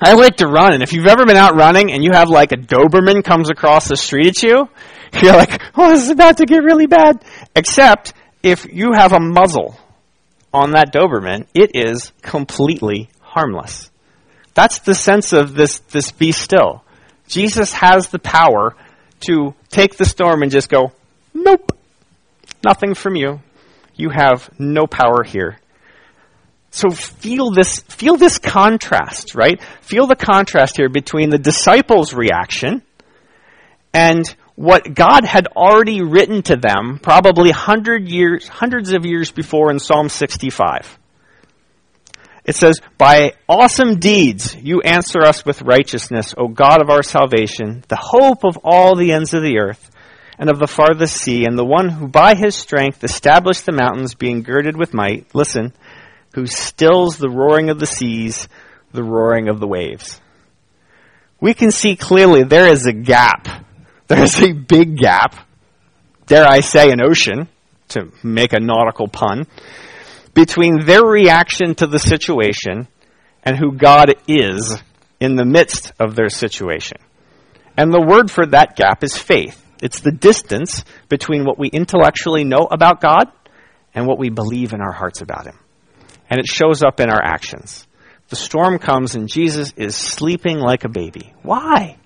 I 0.00 0.14
like 0.14 0.36
to 0.36 0.46
run, 0.46 0.72
and 0.72 0.82
if 0.82 0.92
you've 0.92 1.06
ever 1.06 1.26
been 1.26 1.36
out 1.36 1.54
running 1.54 1.92
and 1.92 2.02
you 2.04 2.12
have 2.12 2.28
like 2.28 2.52
a 2.52 2.56
Doberman 2.56 3.24
comes 3.24 3.50
across 3.50 3.88
the 3.88 3.96
street 3.96 4.28
at 4.28 4.42
you, 4.42 4.68
you're 5.22 5.36
like, 5.36 5.60
oh, 5.76 5.90
this 5.90 6.04
is 6.04 6.10
about 6.10 6.38
to 6.38 6.46
get 6.46 6.62
really 6.62 6.86
bad. 6.86 7.24
Except 7.54 8.12
if 8.42 8.66
you 8.72 8.92
have 8.92 9.12
a 9.12 9.20
muzzle 9.20 9.76
on 10.52 10.72
that 10.72 10.92
Doberman, 10.92 11.46
it 11.54 11.72
is 11.74 12.12
completely 12.22 13.10
harmless. 13.20 13.90
That's 14.54 14.78
the 14.80 14.94
sense 14.94 15.32
of 15.32 15.54
this, 15.54 15.80
this 15.90 16.10
be 16.12 16.32
still. 16.32 16.84
Jesus 17.26 17.72
has 17.74 18.08
the 18.08 18.18
power 18.18 18.74
to 19.26 19.54
take 19.68 19.96
the 19.96 20.04
storm 20.04 20.42
and 20.42 20.50
just 20.50 20.68
go, 20.68 20.92
nope, 21.34 21.78
Nothing 22.64 22.94
from 22.94 23.14
you. 23.14 23.40
You 23.94 24.10
have 24.10 24.50
no 24.58 24.86
power 24.86 25.22
here. 25.22 25.58
So 26.70 26.90
feel 26.90 27.50
this, 27.50 27.80
feel 27.80 28.16
this 28.16 28.38
contrast, 28.38 29.34
right? 29.34 29.60
Feel 29.80 30.06
the 30.06 30.16
contrast 30.16 30.76
here 30.76 30.88
between 30.88 31.30
the 31.30 31.38
disciples' 31.38 32.12
reaction 32.12 32.82
and 33.94 34.24
what 34.54 34.92
God 34.92 35.24
had 35.24 35.46
already 35.48 36.02
written 36.02 36.42
to 36.42 36.56
them 36.56 36.98
probably 37.00 37.50
hundred 37.50 38.08
years, 38.08 38.48
hundreds 38.48 38.92
of 38.92 39.06
years 39.06 39.30
before 39.30 39.70
in 39.70 39.78
Psalm 39.78 40.08
65. 40.08 40.98
It 42.44 42.56
says, 42.56 42.80
By 42.96 43.34
awesome 43.48 44.00
deeds 44.00 44.56
you 44.56 44.80
answer 44.80 45.20
us 45.20 45.44
with 45.44 45.62
righteousness, 45.62 46.34
O 46.36 46.48
God 46.48 46.80
of 46.80 46.90
our 46.90 47.02
salvation, 47.02 47.84
the 47.88 47.98
hope 48.00 48.44
of 48.44 48.58
all 48.64 48.96
the 48.96 49.12
ends 49.12 49.34
of 49.34 49.42
the 49.42 49.58
earth 49.58 49.90
and 50.38 50.48
of 50.48 50.58
the 50.58 50.66
farthest 50.66 51.18
sea, 51.18 51.44
and 51.44 51.58
the 51.58 51.64
one 51.64 51.88
who 51.88 52.08
by 52.08 52.34
his 52.34 52.56
strength 52.56 53.04
established 53.04 53.66
the 53.66 53.72
mountains, 53.72 54.14
being 54.14 54.42
girded 54.42 54.76
with 54.76 54.94
might. 54.94 55.26
Listen, 55.34 55.74
who 56.38 56.46
stills 56.46 57.18
the 57.18 57.28
roaring 57.28 57.68
of 57.68 57.80
the 57.80 57.86
seas, 57.86 58.48
the 58.92 59.02
roaring 59.02 59.48
of 59.48 59.58
the 59.58 59.66
waves. 59.66 60.20
We 61.40 61.52
can 61.52 61.72
see 61.72 61.96
clearly 61.96 62.44
there 62.44 62.68
is 62.68 62.86
a 62.86 62.92
gap. 62.92 63.48
There 64.06 64.22
is 64.22 64.40
a 64.40 64.52
big 64.52 64.96
gap. 64.96 65.34
Dare 66.26 66.46
I 66.46 66.60
say 66.60 66.92
an 66.92 67.00
ocean, 67.02 67.48
to 67.88 68.12
make 68.22 68.52
a 68.52 68.60
nautical 68.60 69.08
pun, 69.08 69.48
between 70.32 70.86
their 70.86 71.04
reaction 71.04 71.74
to 71.74 71.88
the 71.88 71.98
situation 71.98 72.86
and 73.42 73.56
who 73.56 73.72
God 73.72 74.14
is 74.28 74.80
in 75.18 75.34
the 75.34 75.44
midst 75.44 75.92
of 75.98 76.14
their 76.14 76.28
situation. 76.28 76.98
And 77.76 77.92
the 77.92 78.06
word 78.06 78.30
for 78.30 78.46
that 78.46 78.76
gap 78.76 79.02
is 79.02 79.18
faith. 79.18 79.60
It's 79.82 80.00
the 80.00 80.12
distance 80.12 80.84
between 81.08 81.44
what 81.44 81.58
we 81.58 81.66
intellectually 81.66 82.44
know 82.44 82.68
about 82.70 83.00
God 83.00 83.26
and 83.92 84.06
what 84.06 84.20
we 84.20 84.30
believe 84.30 84.72
in 84.72 84.80
our 84.80 84.92
hearts 84.92 85.20
about 85.20 85.46
Him. 85.46 85.58
And 86.30 86.38
it 86.40 86.46
shows 86.46 86.82
up 86.82 87.00
in 87.00 87.10
our 87.10 87.22
actions. 87.22 87.86
The 88.28 88.36
storm 88.36 88.78
comes 88.78 89.14
and 89.14 89.28
Jesus 89.28 89.72
is 89.76 89.96
sleeping 89.96 90.58
like 90.58 90.84
a 90.84 90.88
baby. 90.88 91.32
Why? 91.42 91.96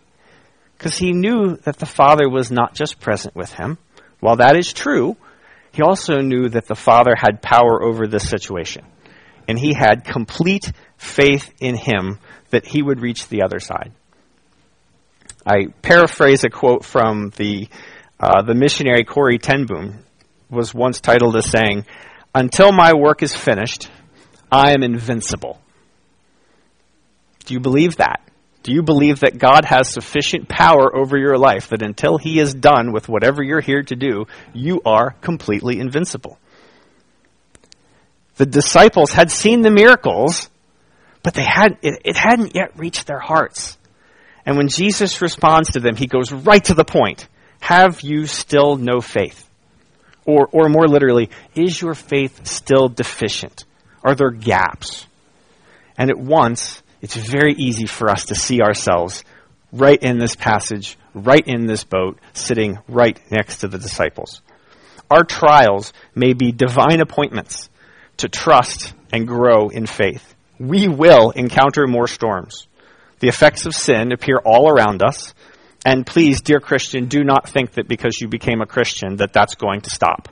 Because 0.79 0.97
he 0.97 1.13
knew 1.13 1.57
that 1.65 1.79
the 1.79 1.87
Father 1.87 2.29
was 2.29 2.51
not 2.51 2.75
just 2.75 3.01
present 3.01 3.35
with 3.35 3.53
him. 3.53 3.79
While 4.21 4.37
that 4.37 4.57
is 4.57 4.73
true, 4.73 5.17
he 5.73 5.83
also 5.83 6.19
knew 6.21 6.49
that 6.51 6.67
the 6.67 6.77
Father 6.77 7.15
had 7.17 7.43
power 7.43 7.83
over 7.83 8.07
this 8.07 8.29
situation. 8.29 8.85
And 9.49 9.59
he 9.59 9.75
had 9.75 10.05
complete 10.05 10.71
faith 10.97 11.53
in 11.61 11.77
him 11.77 12.19
that 12.51 12.67
he 12.67 12.83
would 12.83 13.01
reach 13.01 13.29
the 13.29 13.43
other 13.43 13.59
side. 13.59 13.93
I 15.45 15.67
paraphrase 15.83 16.45
a 16.45 16.51
quote 16.51 16.85
from 16.85 17.31
the, 17.37 17.69
uh, 18.21 18.43
the 18.43 18.55
missionary 18.55 19.03
Corrie 19.03 19.39
ten 19.39 19.67
Boom, 19.67 20.05
was 20.49 20.73
once 20.73 21.01
titled 21.01 21.35
as 21.35 21.51
saying, 21.51 21.87
Until 22.35 22.71
my 22.71 22.93
work 22.95 23.23
is 23.23 23.35
finished, 23.35 23.91
I 24.53 24.75
am 24.75 24.83
invincible. 24.83 25.59
Do 27.47 27.55
you 27.55 27.61
believe 27.61 27.97
that? 27.97 28.21
Do 28.62 28.73
you 28.73 28.83
believe 28.83 29.21
that 29.21 29.38
God 29.38 29.65
has 29.65 29.88
sufficient 29.88 30.47
power 30.47 30.95
over 30.95 31.17
your 31.17 31.38
life 31.38 31.71
that 31.71 31.83
until 31.83 32.19
He 32.19 32.38
is 32.38 32.53
done 32.53 32.93
with 32.93 33.09
whatever 33.09 33.43
you're 33.43 33.62
here 33.62 33.83
to 33.83 33.97
do, 33.97 34.27
you 34.53 34.83
are 34.85 35.12
completely 35.23 35.81
invincible? 35.81 36.38
The 38.37 38.47
disciples 38.47 39.11
had 39.11 39.31
seen 39.31 39.62
the 39.62 39.71
miracles, 39.71 40.51
but 41.23 41.33
they 41.33 41.45
had, 41.45 41.79
it, 41.83 42.03
it 42.05 42.17
hadn't 42.17 42.55
yet 42.55 42.79
reached 42.79 43.07
their 43.07 43.19
hearts. 43.19 43.79
And 44.45 44.57
when 44.59 44.69
Jesus 44.69 45.23
responds 45.23 45.73
to 45.73 45.81
them, 45.81 45.97
He 45.97 46.07
goes 46.07 46.31
right 46.31 46.62
to 46.65 46.75
the 46.75 46.85
point. 46.85 47.27
Have 47.61 48.03
you 48.03 48.27
still 48.27 48.77
no 48.77 49.01
faith? 49.01 49.49
Or, 50.27 50.47
or 50.53 50.69
more 50.69 50.87
literally, 50.87 51.31
is 51.55 51.81
your 51.81 51.95
faith 51.95 52.47
still 52.47 52.88
deficient? 52.88 53.65
Are 54.03 54.15
there 54.15 54.31
gaps? 54.31 55.07
And 55.97 56.11
at 56.11 56.19
once, 56.19 56.83
it's 57.01 57.17
very 57.17 57.55
easy 57.55 57.87
for 57.87 58.09
us 58.09 58.27
to 58.27 58.35
see 58.35 58.61
ourselves 58.61 59.25
right 59.73 60.01
in 60.03 60.19
this 60.19 60.37
passage, 60.37 60.99
right 61.15 61.47
in 61.47 61.67
this 61.67 61.85
boat, 61.85 62.19
sitting 62.33 62.79
right 62.88 63.19
next 63.31 63.59
to 63.59 63.69
the 63.69 63.79
disciples. 63.79 64.43
Our 65.11 65.25
trials 65.25 65.93
may 66.15 66.33
be 66.33 66.53
divine 66.53 67.01
appointments 67.01 67.69
to 68.19 68.29
trust 68.29 68.95
and 69.12 69.27
grow 69.27 69.69
in 69.69 69.87
faith. 69.87 70.35
We 70.59 70.88
will 70.88 71.31
encounter 71.31 71.87
more 71.87 72.07
storms. 72.07 72.67
The 73.21 73.29
effects 73.29 73.67
of 73.67 73.75
sin 73.75 74.12
appear 74.12 74.38
all 74.38 74.69
around 74.69 75.03
us. 75.03 75.35
And 75.85 76.07
please, 76.07 76.41
dear 76.41 76.61
Christian, 76.61 77.07
do 77.07 77.25
not 77.25 77.49
think 77.49 77.73
that 77.73 77.88
because 77.88 78.21
you 78.21 78.29
became 78.29 78.61
a 78.61 78.67
Christian 78.67 79.17
that 79.17 79.33
that's 79.33 79.57
going 79.57 79.81
to 79.83 79.91
stop. 79.91 80.29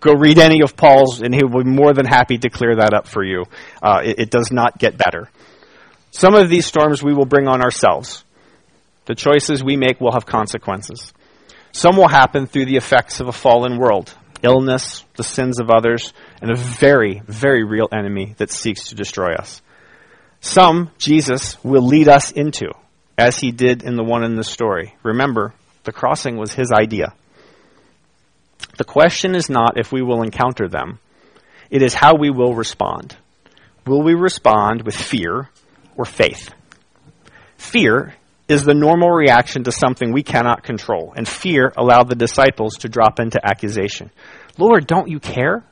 Go 0.00 0.12
read 0.14 0.38
any 0.38 0.62
of 0.62 0.76
Paul's, 0.76 1.20
and 1.20 1.34
he 1.34 1.42
will 1.42 1.64
be 1.64 1.70
more 1.70 1.92
than 1.92 2.06
happy 2.06 2.38
to 2.38 2.50
clear 2.50 2.76
that 2.76 2.94
up 2.94 3.08
for 3.08 3.24
you. 3.24 3.44
Uh, 3.82 4.00
it, 4.04 4.18
it 4.20 4.30
does 4.30 4.50
not 4.52 4.78
get 4.78 4.96
better. 4.96 5.28
Some 6.10 6.34
of 6.34 6.48
these 6.48 6.66
storms 6.66 7.02
we 7.02 7.14
will 7.14 7.26
bring 7.26 7.48
on 7.48 7.62
ourselves. 7.62 8.24
The 9.06 9.14
choices 9.14 9.64
we 9.64 9.76
make 9.76 10.00
will 10.00 10.12
have 10.12 10.26
consequences. 10.26 11.12
Some 11.72 11.96
will 11.96 12.08
happen 12.08 12.46
through 12.46 12.66
the 12.66 12.76
effects 12.76 13.20
of 13.20 13.28
a 13.28 13.32
fallen 13.32 13.78
world 13.78 14.14
illness, 14.42 15.04
the 15.16 15.24
sins 15.24 15.58
of 15.58 15.70
others, 15.70 16.12
and 16.40 16.50
a 16.50 16.56
very, 16.56 17.22
very 17.26 17.64
real 17.64 17.88
enemy 17.92 18.34
that 18.38 18.50
seeks 18.50 18.88
to 18.88 18.94
destroy 18.94 19.34
us. 19.34 19.62
Some, 20.40 20.90
Jesus 20.98 21.62
will 21.64 21.82
lead 21.82 22.08
us 22.08 22.30
into, 22.30 22.70
as 23.16 23.38
he 23.38 23.50
did 23.50 23.82
in 23.82 23.96
the 23.96 24.04
one 24.04 24.22
in 24.22 24.36
the 24.36 24.44
story. 24.44 24.94
Remember, 25.02 25.52
the 25.84 25.92
crossing 25.92 26.36
was 26.36 26.54
his 26.54 26.70
idea. 26.70 27.14
The 28.76 28.84
question 28.84 29.34
is 29.34 29.48
not 29.48 29.78
if 29.78 29.92
we 29.92 30.02
will 30.02 30.22
encounter 30.22 30.68
them, 30.68 31.00
it 31.70 31.82
is 31.82 31.94
how 31.94 32.14
we 32.14 32.30
will 32.30 32.54
respond. 32.54 33.16
Will 33.86 34.02
we 34.02 34.14
respond 34.14 34.82
with 34.82 34.94
fear 34.94 35.48
or 35.96 36.04
faith? 36.04 36.50
Fear 37.56 38.14
is 38.48 38.64
the 38.64 38.74
normal 38.74 39.10
reaction 39.10 39.64
to 39.64 39.72
something 39.72 40.12
we 40.12 40.22
cannot 40.22 40.62
control, 40.62 41.12
and 41.14 41.28
fear 41.28 41.72
allowed 41.76 42.08
the 42.08 42.14
disciples 42.14 42.74
to 42.78 42.88
drop 42.88 43.20
into 43.20 43.44
accusation. 43.44 44.10
Lord, 44.56 44.86
don't 44.86 45.08
you 45.08 45.20
care? 45.20 45.64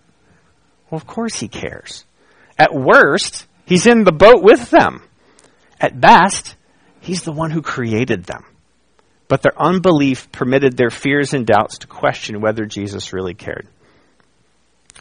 Well, 0.91 0.99
of 0.99 1.07
course 1.07 1.41
he 1.41 1.49
cares. 1.49 2.05
At 2.59 2.75
worst, 2.75 3.47
he's 3.65 3.87
in 3.87 4.05
the 4.05 4.13
boat 4.13 4.43
with 4.43 4.71
them. 4.71 5.03
At 5.81 6.01
best, 6.01 6.55
he's 7.01 7.23
the 7.23 7.33
one 7.33 7.51
who 7.51 7.63
created 7.63 8.25
them. 8.25 8.45
But 9.29 9.43
their 9.43 9.61
unbelief 9.61 10.31
permitted 10.31 10.77
their 10.77 10.91
fears 10.91 11.35
and 11.35 11.47
doubts 11.47 11.79
to 11.79 11.87
question 11.87 12.41
whether 12.41 12.65
Jesus 12.65 13.13
really 13.13 13.35
cared. 13.35 13.67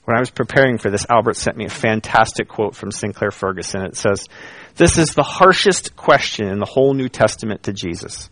When 0.05 0.17
I 0.17 0.19
was 0.19 0.29
preparing 0.29 0.77
for 0.77 0.91
this, 0.91 1.05
Albert 1.09 1.35
sent 1.35 1.57
me 1.57 1.65
a 1.65 1.69
fantastic 1.69 2.47
quote 2.47 2.75
from 2.75 2.91
Sinclair 2.91 3.31
Ferguson. 3.31 3.81
It 3.81 3.95
says, 3.95 4.27
This 4.75 4.97
is 4.97 5.15
the 5.15 5.23
harshest 5.23 5.95
question 5.95 6.47
in 6.47 6.59
the 6.59 6.65
whole 6.65 6.93
New 6.93 7.09
Testament 7.09 7.63
to 7.63 7.73
Jesus. 7.73 8.29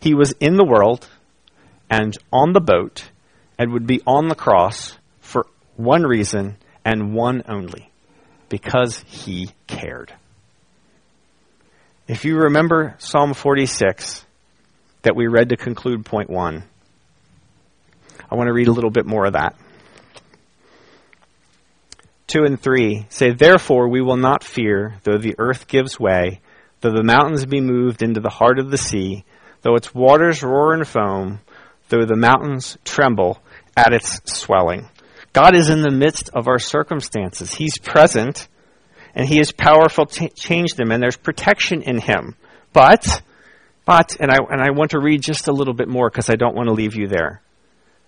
He 0.00 0.14
was 0.14 0.32
in 0.40 0.56
the 0.56 0.66
world 0.66 1.08
and 1.88 2.16
on 2.32 2.52
the 2.52 2.60
boat 2.60 3.08
and 3.58 3.72
would 3.72 3.86
be 3.86 4.00
on 4.06 4.28
the 4.28 4.34
cross 4.34 4.96
for 5.20 5.46
one 5.76 6.02
reason 6.02 6.56
and 6.84 7.14
one 7.14 7.42
only 7.48 7.90
because 8.48 9.04
he 9.06 9.50
cared. 9.66 10.12
If 12.06 12.24
you 12.24 12.36
remember 12.36 12.96
Psalm 12.98 13.34
46, 13.34 14.26
that 15.04 15.16
we 15.16 15.26
read 15.26 15.50
to 15.50 15.56
conclude 15.56 16.04
point 16.04 16.28
one. 16.28 16.64
I 18.30 18.34
want 18.34 18.48
to 18.48 18.52
read 18.52 18.68
a 18.68 18.72
little 18.72 18.90
bit 18.90 19.06
more 19.06 19.26
of 19.26 19.34
that. 19.34 19.54
Two 22.26 22.44
and 22.44 22.60
three 22.60 23.06
say, 23.10 23.30
Therefore 23.30 23.88
we 23.88 24.00
will 24.00 24.16
not 24.16 24.42
fear, 24.42 24.96
though 25.04 25.18
the 25.18 25.36
earth 25.38 25.68
gives 25.68 26.00
way, 26.00 26.40
though 26.80 26.90
the 26.90 27.04
mountains 27.04 27.46
be 27.46 27.60
moved 27.60 28.02
into 28.02 28.20
the 28.20 28.30
heart 28.30 28.58
of 28.58 28.70
the 28.70 28.78
sea, 28.78 29.24
though 29.62 29.76
its 29.76 29.94
waters 29.94 30.42
roar 30.42 30.72
and 30.72 30.88
foam, 30.88 31.40
though 31.90 32.04
the 32.04 32.16
mountains 32.16 32.76
tremble 32.84 33.40
at 33.76 33.92
its 33.92 34.20
swelling. 34.24 34.88
God 35.32 35.54
is 35.54 35.68
in 35.68 35.82
the 35.82 35.90
midst 35.90 36.30
of 36.30 36.48
our 36.48 36.58
circumstances. 36.58 37.54
He's 37.54 37.76
present, 37.78 38.48
and 39.14 39.28
He 39.28 39.38
is 39.38 39.52
powerful 39.52 40.06
to 40.06 40.28
change 40.30 40.74
them, 40.74 40.90
and 40.90 41.02
there's 41.02 41.16
protection 41.16 41.82
in 41.82 41.98
Him. 41.98 42.36
But 42.72 43.22
but, 43.84 44.16
and 44.18 44.30
I, 44.30 44.38
and 44.50 44.62
I 44.62 44.70
want 44.70 44.92
to 44.92 45.00
read 45.00 45.22
just 45.22 45.48
a 45.48 45.52
little 45.52 45.74
bit 45.74 45.88
more 45.88 46.08
because 46.08 46.30
I 46.30 46.36
don't 46.36 46.54
want 46.54 46.68
to 46.68 46.74
leave 46.74 46.96
you 46.96 47.06
there. 47.06 47.42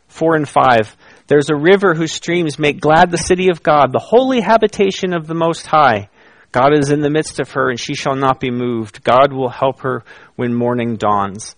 Four 0.09 0.37
and 0.37 0.49
five. 0.49 0.97
There's 1.27 1.51
a 1.51 1.57
river 1.57 1.95
whose 1.95 2.13
streams 2.13 2.59
make 2.59 2.81
glad 2.81 3.11
the 3.11 3.19
city 3.19 3.51
of 3.51 3.63
God, 3.63 3.93
the 3.93 3.99
holy 3.99 4.41
habitation 4.41 5.13
of 5.13 5.27
the 5.27 5.35
Most 5.35 5.67
High. 5.67 6.09
God 6.53 6.73
is 6.73 6.91
in 6.91 7.01
the 7.01 7.11
midst 7.11 7.41
of 7.41 7.51
her, 7.51 7.69
and 7.69 7.79
she 7.79 7.95
shall 7.95 8.15
not 8.15 8.41
be 8.41 8.51
moved. 8.51 9.05
God 9.05 9.33
will 9.33 9.51
help 9.51 9.81
her 9.81 10.05
when 10.37 10.55
morning 10.55 10.97
dawns. 10.97 11.55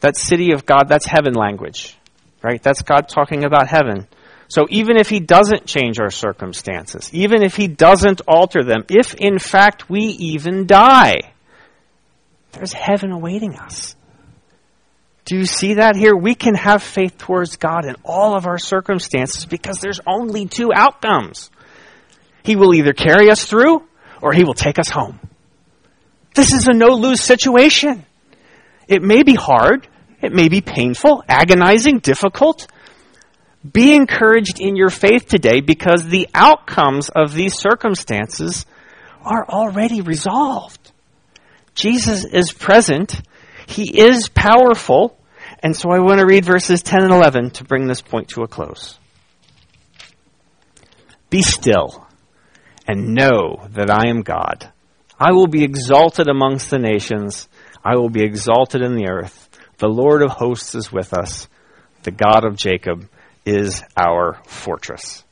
That 0.00 0.16
city 0.16 0.52
of 0.52 0.66
God, 0.66 0.88
that's 0.88 1.06
heaven 1.06 1.34
language, 1.34 1.96
right? 2.42 2.62
That's 2.62 2.82
God 2.82 3.08
talking 3.08 3.44
about 3.44 3.68
heaven. 3.68 4.06
So 4.48 4.66
even 4.68 4.96
if 4.96 5.08
He 5.08 5.18
doesn't 5.18 5.66
change 5.66 5.98
our 5.98 6.10
circumstances, 6.10 7.12
even 7.14 7.42
if 7.42 7.56
He 7.56 7.66
doesn't 7.66 8.20
alter 8.28 8.62
them, 8.62 8.84
if 8.88 9.14
in 9.14 9.38
fact 9.38 9.88
we 9.88 10.02
even 10.02 10.66
die, 10.66 11.31
there's 12.52 12.72
heaven 12.72 13.10
awaiting 13.10 13.56
us. 13.56 13.96
Do 15.24 15.36
you 15.36 15.46
see 15.46 15.74
that 15.74 15.96
here? 15.96 16.16
We 16.16 16.34
can 16.34 16.54
have 16.54 16.82
faith 16.82 17.16
towards 17.16 17.56
God 17.56 17.84
in 17.84 17.96
all 18.04 18.36
of 18.36 18.46
our 18.46 18.58
circumstances 18.58 19.46
because 19.46 19.78
there's 19.78 20.00
only 20.06 20.46
two 20.46 20.72
outcomes. 20.74 21.50
He 22.42 22.56
will 22.56 22.74
either 22.74 22.92
carry 22.92 23.30
us 23.30 23.44
through 23.44 23.86
or 24.20 24.32
he 24.32 24.44
will 24.44 24.54
take 24.54 24.78
us 24.78 24.88
home. 24.88 25.20
This 26.34 26.52
is 26.52 26.66
a 26.66 26.72
no 26.72 26.88
lose 26.88 27.20
situation. 27.20 28.04
It 28.88 29.02
may 29.02 29.22
be 29.22 29.34
hard. 29.34 29.86
It 30.20 30.32
may 30.32 30.48
be 30.48 30.60
painful, 30.60 31.24
agonizing, 31.28 31.98
difficult. 31.98 32.66
Be 33.70 33.94
encouraged 33.94 34.60
in 34.60 34.76
your 34.76 34.90
faith 34.90 35.26
today 35.26 35.60
because 35.60 36.04
the 36.04 36.28
outcomes 36.34 37.08
of 37.08 37.32
these 37.32 37.56
circumstances 37.56 38.66
are 39.24 39.46
already 39.48 40.00
resolved. 40.00 40.81
Jesus 41.74 42.24
is 42.24 42.52
present. 42.52 43.20
He 43.66 44.00
is 44.00 44.28
powerful. 44.28 45.16
And 45.62 45.76
so 45.76 45.90
I 45.90 46.00
want 46.00 46.18
to 46.18 46.26
read 46.26 46.44
verses 46.44 46.82
10 46.82 47.04
and 47.04 47.12
11 47.12 47.50
to 47.52 47.64
bring 47.64 47.86
this 47.86 48.00
point 48.00 48.28
to 48.30 48.42
a 48.42 48.48
close. 48.48 48.98
Be 51.30 51.42
still 51.42 52.06
and 52.86 53.14
know 53.14 53.66
that 53.70 53.90
I 53.90 54.08
am 54.08 54.22
God. 54.22 54.70
I 55.18 55.32
will 55.32 55.46
be 55.46 55.62
exalted 55.62 56.28
amongst 56.28 56.68
the 56.70 56.78
nations. 56.78 57.48
I 57.84 57.96
will 57.96 58.10
be 58.10 58.24
exalted 58.24 58.82
in 58.82 58.96
the 58.96 59.08
earth. 59.08 59.48
The 59.78 59.88
Lord 59.88 60.22
of 60.22 60.30
hosts 60.30 60.74
is 60.74 60.92
with 60.92 61.14
us. 61.14 61.48
The 62.02 62.10
God 62.10 62.44
of 62.44 62.56
Jacob 62.56 63.08
is 63.44 63.82
our 63.96 64.40
fortress. 64.44 65.24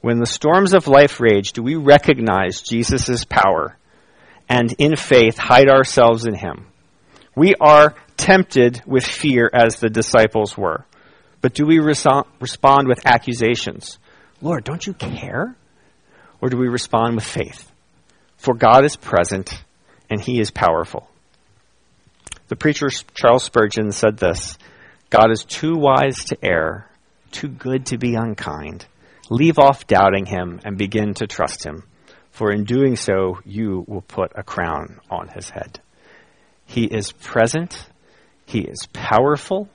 When 0.00 0.18
the 0.18 0.26
storms 0.26 0.72
of 0.72 0.88
life 0.88 1.20
rage, 1.20 1.52
do 1.52 1.62
we 1.62 1.76
recognize 1.76 2.62
Jesus' 2.62 3.24
power 3.24 3.76
and 4.50 4.74
in 4.78 4.96
faith 4.96 5.38
hide 5.38 5.70
ourselves 5.70 6.26
in 6.26 6.34
him? 6.34 6.66
We 7.34 7.54
are 7.54 7.94
tempted 8.18 8.82
with 8.84 9.04
fear 9.04 9.48
as 9.50 9.76
the 9.76 9.88
disciples 9.88 10.58
were. 10.58 10.84
But 11.40 11.54
do 11.54 11.64
we 11.64 11.78
reso- 11.78 12.26
respond 12.40 12.88
with 12.88 13.06
accusations? 13.06 13.98
Lord, 14.42 14.64
don't 14.64 14.86
you 14.86 14.92
care? 14.92 15.56
Or 16.42 16.50
do 16.50 16.58
we 16.58 16.68
respond 16.68 17.14
with 17.14 17.24
faith? 17.24 17.70
For 18.36 18.54
God 18.54 18.84
is 18.84 18.96
present 18.96 19.62
and 20.10 20.20
he 20.20 20.40
is 20.40 20.50
powerful. 20.50 21.08
The 22.48 22.56
preacher 22.56 22.88
Charles 23.14 23.44
Spurgeon 23.44 23.92
said 23.92 24.18
this 24.18 24.58
God 25.08 25.30
is 25.30 25.44
too 25.44 25.74
wise 25.76 26.24
to 26.26 26.38
err, 26.42 26.90
too 27.30 27.48
good 27.48 27.86
to 27.86 27.98
be 27.98 28.16
unkind. 28.16 28.86
Leave 29.30 29.58
off 29.58 29.86
doubting 29.86 30.26
him 30.26 30.60
and 30.64 30.76
begin 30.76 31.14
to 31.14 31.26
trust 31.26 31.64
him, 31.64 31.84
for 32.30 32.52
in 32.52 32.64
doing 32.64 32.96
so, 32.96 33.40
you 33.44 33.84
will 33.86 34.02
put 34.02 34.32
a 34.34 34.42
crown 34.42 35.00
on 35.10 35.28
his 35.28 35.50
head. 35.50 35.80
He 36.66 36.84
is 36.84 37.12
present, 37.12 37.86
he 38.46 38.60
is 38.60 38.86
powerful, 38.92 39.68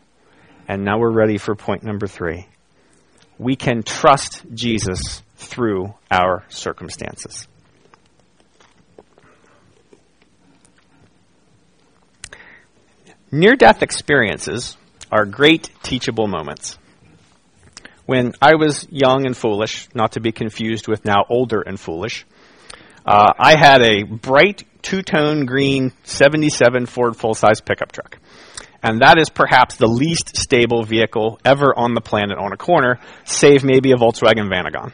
and 0.67 0.83
now 0.83 0.97
we're 0.97 1.11
ready 1.11 1.37
for 1.37 1.55
point 1.55 1.83
number 1.83 2.07
three. 2.07 2.47
We 3.37 3.55
can 3.55 3.83
trust 3.83 4.43
Jesus 4.53 5.21
through 5.35 5.93
our 6.09 6.45
circumstances. 6.49 7.47
Near 13.31 13.55
death 13.55 13.83
experiences 13.83 14.77
are 15.11 15.25
great 15.25 15.69
teachable 15.83 16.27
moments. 16.27 16.77
When 18.05 18.33
I 18.41 18.55
was 18.55 18.87
young 18.89 19.25
and 19.25 19.35
foolish, 19.35 19.89
not 19.93 20.13
to 20.13 20.19
be 20.19 20.31
confused 20.31 20.87
with 20.87 21.05
now 21.05 21.25
older 21.27 21.59
and 21.61 21.79
foolish, 21.79 22.25
uh, 23.05 23.33
I 23.37 23.57
had 23.57 23.81
a 23.81 24.03
bright 24.03 24.63
two 24.81 25.01
tone 25.01 25.45
green 25.45 25.91
77 26.03 26.85
Ford 26.85 27.15
full 27.15 27.33
size 27.33 27.61
pickup 27.61 27.91
truck. 27.91 28.17
And 28.81 29.01
that 29.01 29.17
is 29.17 29.29
perhaps 29.29 29.77
the 29.77 29.87
least 29.87 30.37
stable 30.37 30.83
vehicle 30.83 31.39
ever 31.43 31.73
on 31.75 31.95
the 31.95 32.01
planet 32.01 32.37
on 32.37 32.53
a 32.53 32.57
corner, 32.57 32.99
save 33.23 33.63
maybe 33.63 33.91
a 33.91 33.95
Volkswagen 33.95 34.47
Vanagon. 34.47 34.93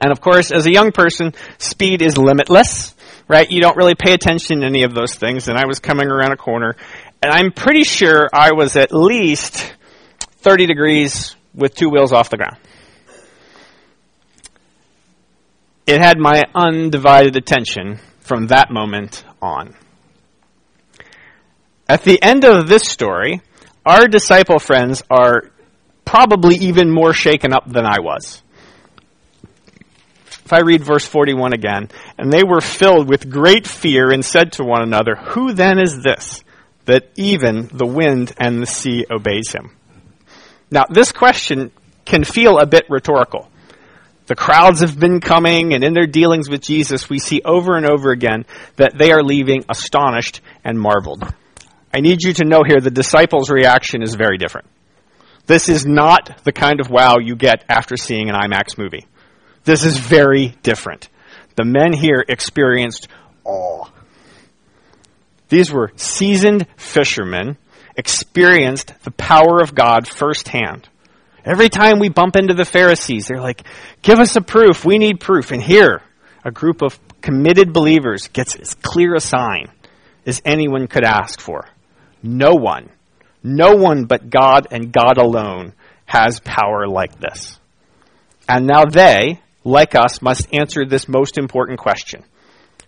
And 0.00 0.12
of 0.12 0.20
course, 0.20 0.52
as 0.52 0.66
a 0.66 0.72
young 0.72 0.92
person, 0.92 1.32
speed 1.58 2.02
is 2.02 2.16
limitless, 2.16 2.94
right? 3.26 3.50
You 3.50 3.60
don't 3.60 3.76
really 3.76 3.94
pay 3.94 4.12
attention 4.12 4.60
to 4.60 4.66
any 4.66 4.82
of 4.82 4.94
those 4.94 5.14
things. 5.14 5.48
And 5.48 5.58
I 5.58 5.66
was 5.66 5.80
coming 5.80 6.08
around 6.08 6.32
a 6.32 6.36
corner, 6.36 6.76
and 7.22 7.32
I'm 7.32 7.52
pretty 7.52 7.84
sure 7.84 8.28
I 8.32 8.52
was 8.52 8.76
at 8.76 8.92
least 8.92 9.72
30 10.42 10.66
degrees 10.66 11.34
with 11.54 11.74
two 11.74 11.88
wheels 11.88 12.12
off 12.12 12.30
the 12.30 12.36
ground. 12.36 12.58
It 15.86 16.00
had 16.00 16.18
my 16.18 16.44
undivided 16.54 17.36
attention 17.36 17.98
from 18.20 18.46
that 18.46 18.70
moment 18.70 19.24
on. 19.42 19.74
At 21.86 22.02
the 22.04 22.22
end 22.22 22.44
of 22.44 22.68
this 22.68 22.84
story, 22.84 23.42
our 23.84 24.08
disciple 24.08 24.58
friends 24.58 25.02
are 25.10 25.50
probably 26.06 26.56
even 26.56 26.90
more 26.90 27.12
shaken 27.12 27.52
up 27.52 27.70
than 27.70 27.84
I 27.84 28.00
was. 28.00 28.42
If 30.44 30.52
I 30.52 30.60
read 30.60 30.84
verse 30.84 31.06
41 31.06 31.52
again, 31.52 31.90
and 32.18 32.32
they 32.32 32.42
were 32.44 32.60
filled 32.60 33.08
with 33.08 33.30
great 33.30 33.66
fear 33.66 34.10
and 34.10 34.24
said 34.24 34.52
to 34.52 34.64
one 34.64 34.82
another, 34.82 35.16
Who 35.16 35.52
then 35.52 35.78
is 35.78 36.02
this 36.02 36.44
that 36.86 37.10
even 37.16 37.70
the 37.72 37.86
wind 37.86 38.32
and 38.38 38.60
the 38.60 38.66
sea 38.66 39.06
obeys 39.10 39.52
him? 39.52 39.76
Now, 40.70 40.84
this 40.90 41.12
question 41.12 41.72
can 42.04 42.24
feel 42.24 42.58
a 42.58 42.66
bit 42.66 42.84
rhetorical. 42.90 43.48
The 44.26 44.34
crowds 44.34 44.80
have 44.80 44.98
been 44.98 45.20
coming, 45.20 45.74
and 45.74 45.84
in 45.84 45.92
their 45.92 46.06
dealings 46.06 46.48
with 46.48 46.62
Jesus, 46.62 47.10
we 47.10 47.18
see 47.18 47.42
over 47.44 47.76
and 47.76 47.84
over 47.84 48.10
again 48.10 48.46
that 48.76 48.96
they 48.96 49.12
are 49.12 49.22
leaving 49.22 49.64
astonished 49.68 50.40
and 50.64 50.80
marveled. 50.80 51.22
I 51.92 52.00
need 52.00 52.22
you 52.22 52.32
to 52.34 52.44
know 52.44 52.62
here 52.66 52.80
the 52.80 52.90
disciples' 52.90 53.50
reaction 53.50 54.02
is 54.02 54.14
very 54.14 54.38
different. 54.38 54.66
This 55.46 55.68
is 55.68 55.84
not 55.84 56.42
the 56.44 56.52
kind 56.52 56.80
of 56.80 56.88
wow 56.88 57.18
you 57.18 57.36
get 57.36 57.64
after 57.68 57.96
seeing 57.96 58.30
an 58.30 58.34
IMAX 58.34 58.78
movie. 58.78 59.06
This 59.64 59.84
is 59.84 59.98
very 59.98 60.54
different. 60.62 61.10
The 61.56 61.64
men 61.64 61.92
here 61.92 62.24
experienced 62.26 63.08
awe. 63.44 63.88
These 65.50 65.70
were 65.70 65.92
seasoned 65.96 66.66
fishermen, 66.76 67.58
experienced 67.96 68.92
the 69.04 69.10
power 69.12 69.60
of 69.60 69.74
God 69.74 70.08
firsthand. 70.08 70.88
Every 71.44 71.68
time 71.68 71.98
we 71.98 72.08
bump 72.08 72.36
into 72.36 72.54
the 72.54 72.64
Pharisees, 72.64 73.26
they're 73.26 73.40
like, 73.40 73.62
give 74.02 74.18
us 74.18 74.36
a 74.36 74.40
proof. 74.40 74.84
We 74.84 74.98
need 74.98 75.20
proof. 75.20 75.50
And 75.50 75.62
here, 75.62 76.00
a 76.44 76.50
group 76.50 76.82
of 76.82 76.98
committed 77.20 77.72
believers 77.72 78.28
gets 78.28 78.56
as 78.56 78.74
clear 78.74 79.14
a 79.14 79.20
sign 79.20 79.70
as 80.26 80.40
anyone 80.44 80.86
could 80.86 81.04
ask 81.04 81.40
for. 81.40 81.68
No 82.22 82.54
one, 82.54 82.88
no 83.42 83.74
one 83.74 84.06
but 84.06 84.30
God 84.30 84.68
and 84.70 84.92
God 84.92 85.18
alone 85.18 85.74
has 86.06 86.40
power 86.40 86.86
like 86.86 87.20
this. 87.20 87.58
And 88.48 88.66
now 88.66 88.84
they, 88.84 89.40
like 89.64 89.94
us, 89.94 90.22
must 90.22 90.52
answer 90.52 90.86
this 90.86 91.08
most 91.08 91.38
important 91.38 91.78
question. 91.78 92.24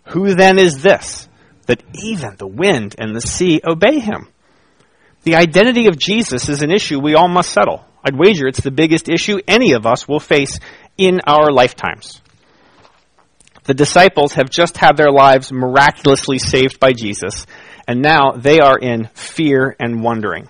Who 0.08 0.34
then 0.34 0.58
is 0.58 0.82
this 0.82 1.28
that 1.66 1.82
even 2.02 2.36
the 2.36 2.46
wind 2.46 2.94
and 2.98 3.14
the 3.14 3.20
sea 3.20 3.60
obey 3.66 3.98
him? 3.98 4.28
The 5.24 5.34
identity 5.34 5.88
of 5.88 5.98
Jesus 5.98 6.48
is 6.48 6.62
an 6.62 6.70
issue 6.70 7.00
we 7.00 7.14
all 7.14 7.28
must 7.28 7.50
settle. 7.50 7.84
I'd 8.06 8.16
wager 8.16 8.46
it's 8.46 8.60
the 8.60 8.70
biggest 8.70 9.08
issue 9.08 9.40
any 9.48 9.72
of 9.72 9.84
us 9.84 10.06
will 10.06 10.20
face 10.20 10.60
in 10.96 11.22
our 11.26 11.50
lifetimes. 11.50 12.22
The 13.64 13.74
disciples 13.74 14.34
have 14.34 14.48
just 14.48 14.76
had 14.76 14.96
their 14.96 15.10
lives 15.10 15.50
miraculously 15.50 16.38
saved 16.38 16.78
by 16.78 16.92
Jesus, 16.92 17.46
and 17.88 18.00
now 18.00 18.30
they 18.30 18.60
are 18.60 18.78
in 18.78 19.08
fear 19.14 19.74
and 19.80 20.04
wondering. 20.04 20.48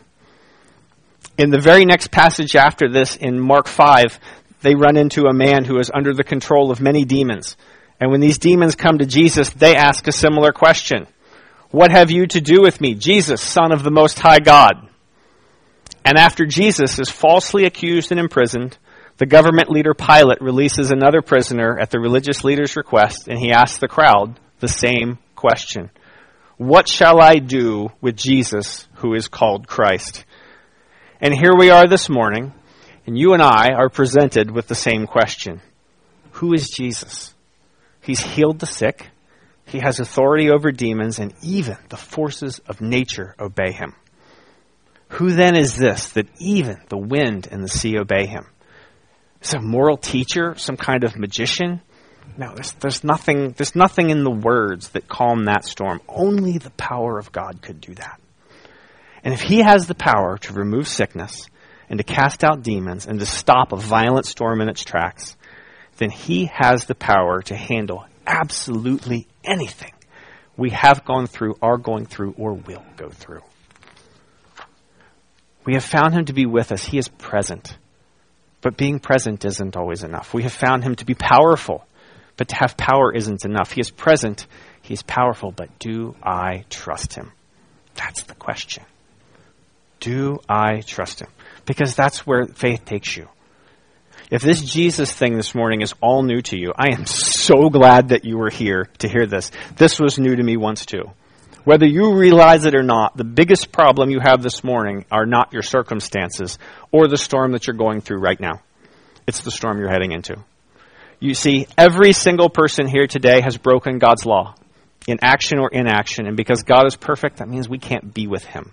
In 1.38 1.48
the 1.48 1.58
very 1.58 1.86
next 1.86 2.10
passage 2.10 2.56
after 2.56 2.90
this, 2.90 3.16
in 3.16 3.40
Mark 3.40 3.68
5, 3.68 4.20
they 4.60 4.74
run 4.74 4.98
into 4.98 5.22
a 5.22 5.32
man 5.32 5.64
who 5.64 5.78
is 5.78 5.90
under 5.94 6.12
the 6.12 6.24
control 6.24 6.70
of 6.70 6.82
many 6.82 7.06
demons. 7.06 7.56
And 7.98 8.10
when 8.10 8.20
these 8.20 8.36
demons 8.36 8.76
come 8.76 8.98
to 8.98 9.06
Jesus, 9.06 9.48
they 9.48 9.76
ask 9.76 10.06
a 10.06 10.12
similar 10.12 10.52
question 10.52 11.06
What 11.70 11.90
have 11.90 12.10
you 12.10 12.26
to 12.26 12.40
do 12.42 12.60
with 12.60 12.82
me, 12.82 12.94
Jesus, 12.94 13.40
Son 13.40 13.72
of 13.72 13.82
the 13.82 13.90
Most 13.90 14.18
High 14.18 14.40
God? 14.40 14.85
And 16.06 16.18
after 16.18 16.46
Jesus 16.46 17.00
is 17.00 17.10
falsely 17.10 17.64
accused 17.64 18.12
and 18.12 18.20
imprisoned, 18.20 18.78
the 19.16 19.26
government 19.26 19.70
leader 19.70 19.92
Pilate 19.92 20.40
releases 20.40 20.92
another 20.92 21.20
prisoner 21.20 21.76
at 21.80 21.90
the 21.90 21.98
religious 21.98 22.44
leader's 22.44 22.76
request, 22.76 23.26
and 23.26 23.36
he 23.36 23.50
asks 23.50 23.78
the 23.78 23.88
crowd 23.88 24.38
the 24.60 24.68
same 24.68 25.18
question 25.34 25.90
What 26.58 26.86
shall 26.86 27.20
I 27.20 27.40
do 27.40 27.88
with 28.00 28.14
Jesus 28.14 28.86
who 28.94 29.14
is 29.14 29.26
called 29.26 29.66
Christ? 29.66 30.24
And 31.20 31.34
here 31.34 31.56
we 31.58 31.70
are 31.70 31.88
this 31.88 32.08
morning, 32.08 32.54
and 33.04 33.18
you 33.18 33.32
and 33.32 33.42
I 33.42 33.70
are 33.74 33.88
presented 33.88 34.52
with 34.52 34.68
the 34.68 34.76
same 34.76 35.08
question 35.08 35.60
Who 36.34 36.54
is 36.54 36.70
Jesus? 36.70 37.34
He's 38.00 38.20
healed 38.20 38.60
the 38.60 38.66
sick, 38.66 39.08
he 39.64 39.80
has 39.80 39.98
authority 39.98 40.50
over 40.50 40.70
demons, 40.70 41.18
and 41.18 41.34
even 41.42 41.78
the 41.88 41.96
forces 41.96 42.60
of 42.60 42.80
nature 42.80 43.34
obey 43.40 43.72
him. 43.72 43.96
Who 45.08 45.30
then 45.30 45.56
is 45.56 45.76
this 45.76 46.10
that 46.10 46.28
even 46.40 46.80
the 46.88 46.98
wind 46.98 47.48
and 47.50 47.62
the 47.62 47.68
sea 47.68 47.98
obey 47.98 48.26
him? 48.26 48.46
A 49.54 49.60
moral 49.60 49.96
teacher, 49.96 50.56
some 50.56 50.76
kind 50.76 51.04
of 51.04 51.16
magician? 51.16 51.80
No, 52.36 52.52
there's, 52.54 52.72
there's, 52.72 53.04
nothing, 53.04 53.52
there's 53.52 53.76
nothing 53.76 54.10
in 54.10 54.24
the 54.24 54.30
words 54.30 54.88
that 54.90 55.06
calm 55.06 55.44
that 55.44 55.64
storm. 55.64 56.00
Only 56.08 56.58
the 56.58 56.70
power 56.70 57.18
of 57.18 57.30
God 57.30 57.62
could 57.62 57.80
do 57.80 57.94
that. 57.94 58.20
And 59.22 59.32
if 59.32 59.40
he 59.40 59.58
has 59.58 59.86
the 59.86 59.94
power 59.94 60.36
to 60.38 60.52
remove 60.52 60.88
sickness 60.88 61.48
and 61.88 61.98
to 61.98 62.04
cast 62.04 62.42
out 62.42 62.62
demons 62.62 63.06
and 63.06 63.20
to 63.20 63.26
stop 63.26 63.72
a 63.72 63.76
violent 63.76 64.26
storm 64.26 64.60
in 64.60 64.68
its 64.68 64.82
tracks, 64.82 65.36
then 65.98 66.10
he 66.10 66.46
has 66.46 66.86
the 66.86 66.94
power 66.96 67.40
to 67.42 67.54
handle 67.54 68.04
absolutely 68.26 69.28
anything 69.44 69.92
we 70.56 70.70
have 70.70 71.04
gone 71.04 71.26
through, 71.26 71.54
are 71.62 71.78
going 71.78 72.06
through, 72.06 72.34
or 72.38 72.54
will 72.54 72.84
go 72.96 73.10
through. 73.10 73.42
We 75.66 75.74
have 75.74 75.84
found 75.84 76.14
him 76.14 76.24
to 76.26 76.32
be 76.32 76.46
with 76.46 76.72
us. 76.72 76.84
He 76.84 76.96
is 76.96 77.08
present. 77.08 77.76
But 78.60 78.76
being 78.76 79.00
present 79.00 79.44
isn't 79.44 79.76
always 79.76 80.04
enough. 80.04 80.32
We 80.32 80.44
have 80.44 80.52
found 80.52 80.84
him 80.84 80.94
to 80.96 81.04
be 81.04 81.14
powerful. 81.14 81.84
But 82.36 82.48
to 82.48 82.56
have 82.56 82.76
power 82.76 83.12
isn't 83.12 83.44
enough. 83.44 83.72
He 83.72 83.80
is 83.80 83.90
present. 83.90 84.46
He 84.82 84.94
is 84.94 85.02
powerful. 85.02 85.50
But 85.50 85.78
do 85.78 86.14
I 86.22 86.64
trust 86.70 87.14
him? 87.14 87.32
That's 87.96 88.22
the 88.24 88.34
question. 88.34 88.84
Do 90.00 90.38
I 90.48 90.82
trust 90.82 91.20
him? 91.20 91.28
Because 91.64 91.96
that's 91.96 92.26
where 92.26 92.46
faith 92.46 92.84
takes 92.84 93.16
you. 93.16 93.28
If 94.30 94.42
this 94.42 94.60
Jesus 94.60 95.12
thing 95.12 95.36
this 95.36 95.54
morning 95.54 95.82
is 95.82 95.94
all 96.00 96.22
new 96.22 96.42
to 96.42 96.58
you, 96.58 96.72
I 96.76 96.92
am 96.92 97.06
so 97.06 97.70
glad 97.70 98.08
that 98.08 98.24
you 98.24 98.38
were 98.38 98.50
here 98.50 98.88
to 98.98 99.08
hear 99.08 99.26
this. 99.26 99.50
This 99.76 99.98
was 99.98 100.18
new 100.18 100.36
to 100.36 100.42
me 100.42 100.56
once 100.56 100.84
too. 100.84 101.10
Whether 101.64 101.86
you 101.86 102.14
realize 102.14 102.64
it 102.64 102.76
or 102.76 102.82
not, 102.82 103.16
the 103.16 103.24
biggest 103.24 103.72
problem 103.72 104.10
you 104.10 104.20
have 104.22 104.42
this 104.42 104.62
morning 104.62 105.04
are 105.10 105.26
not 105.26 105.52
your 105.52 105.62
circumstances 105.62 106.58
or 106.92 107.08
the 107.08 107.16
storm 107.16 107.52
that 107.52 107.66
you're 107.66 107.76
going 107.76 108.00
through 108.00 108.20
right 108.20 108.38
now. 108.38 108.62
It's 109.26 109.40
the 109.40 109.50
storm 109.50 109.78
you're 109.78 109.90
heading 109.90 110.12
into. 110.12 110.36
You 111.18 111.34
see, 111.34 111.66
every 111.76 112.12
single 112.12 112.50
person 112.50 112.86
here 112.86 113.06
today 113.06 113.40
has 113.40 113.56
broken 113.56 113.98
God's 113.98 114.24
law 114.24 114.54
in 115.06 115.18
action 115.22 115.58
or 115.58 115.68
inaction. 115.70 116.26
And 116.26 116.36
because 116.36 116.62
God 116.62 116.86
is 116.86 116.96
perfect, 116.96 117.38
that 117.38 117.48
means 117.48 117.68
we 117.68 117.78
can't 117.78 118.12
be 118.12 118.26
with 118.26 118.44
Him. 118.44 118.72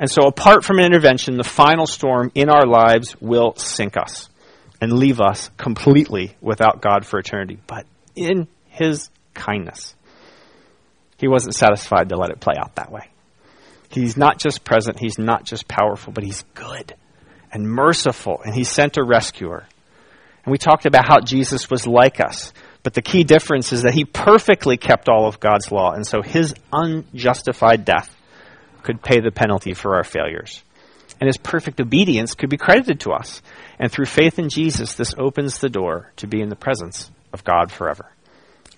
And 0.00 0.10
so, 0.10 0.26
apart 0.26 0.64
from 0.64 0.78
an 0.78 0.86
intervention, 0.86 1.36
the 1.36 1.44
final 1.44 1.86
storm 1.86 2.32
in 2.34 2.48
our 2.48 2.66
lives 2.66 3.14
will 3.20 3.54
sink 3.56 3.96
us 3.96 4.28
and 4.80 4.92
leave 4.92 5.20
us 5.20 5.50
completely 5.56 6.36
without 6.40 6.80
God 6.80 7.06
for 7.06 7.18
eternity. 7.18 7.58
But 7.66 7.86
in 8.16 8.48
His 8.68 9.10
kindness, 9.34 9.94
He 11.24 11.28
wasn't 11.28 11.54
satisfied 11.54 12.10
to 12.10 12.18
let 12.18 12.28
it 12.28 12.38
play 12.38 12.52
out 12.58 12.74
that 12.74 12.92
way. 12.92 13.08
He's 13.88 14.14
not 14.14 14.38
just 14.38 14.62
present, 14.62 14.98
He's 14.98 15.18
not 15.18 15.44
just 15.44 15.66
powerful, 15.66 16.12
but 16.12 16.22
He's 16.22 16.44
good 16.52 16.94
and 17.50 17.66
merciful, 17.66 18.42
and 18.44 18.54
He 18.54 18.64
sent 18.64 18.98
a 18.98 19.02
rescuer. 19.02 19.66
And 20.44 20.52
we 20.52 20.58
talked 20.58 20.84
about 20.84 21.08
how 21.08 21.20
Jesus 21.20 21.70
was 21.70 21.86
like 21.86 22.20
us. 22.20 22.52
But 22.82 22.92
the 22.92 23.00
key 23.00 23.24
difference 23.24 23.72
is 23.72 23.84
that 23.84 23.94
he 23.94 24.04
perfectly 24.04 24.76
kept 24.76 25.08
all 25.08 25.26
of 25.26 25.40
God's 25.40 25.72
law, 25.72 25.92
and 25.92 26.06
so 26.06 26.20
his 26.20 26.52
unjustified 26.70 27.86
death 27.86 28.14
could 28.82 29.02
pay 29.02 29.20
the 29.20 29.30
penalty 29.30 29.72
for 29.72 29.94
our 29.94 30.04
failures. 30.04 30.62
And 31.22 31.26
his 31.26 31.38
perfect 31.38 31.80
obedience 31.80 32.34
could 32.34 32.50
be 32.50 32.58
credited 32.58 33.00
to 33.00 33.12
us. 33.12 33.40
And 33.78 33.90
through 33.90 34.04
faith 34.04 34.38
in 34.38 34.50
Jesus, 34.50 34.92
this 34.92 35.14
opens 35.16 35.56
the 35.56 35.70
door 35.70 36.12
to 36.16 36.26
be 36.26 36.42
in 36.42 36.50
the 36.50 36.56
presence 36.56 37.10
of 37.32 37.44
God 37.44 37.72
forever. 37.72 38.10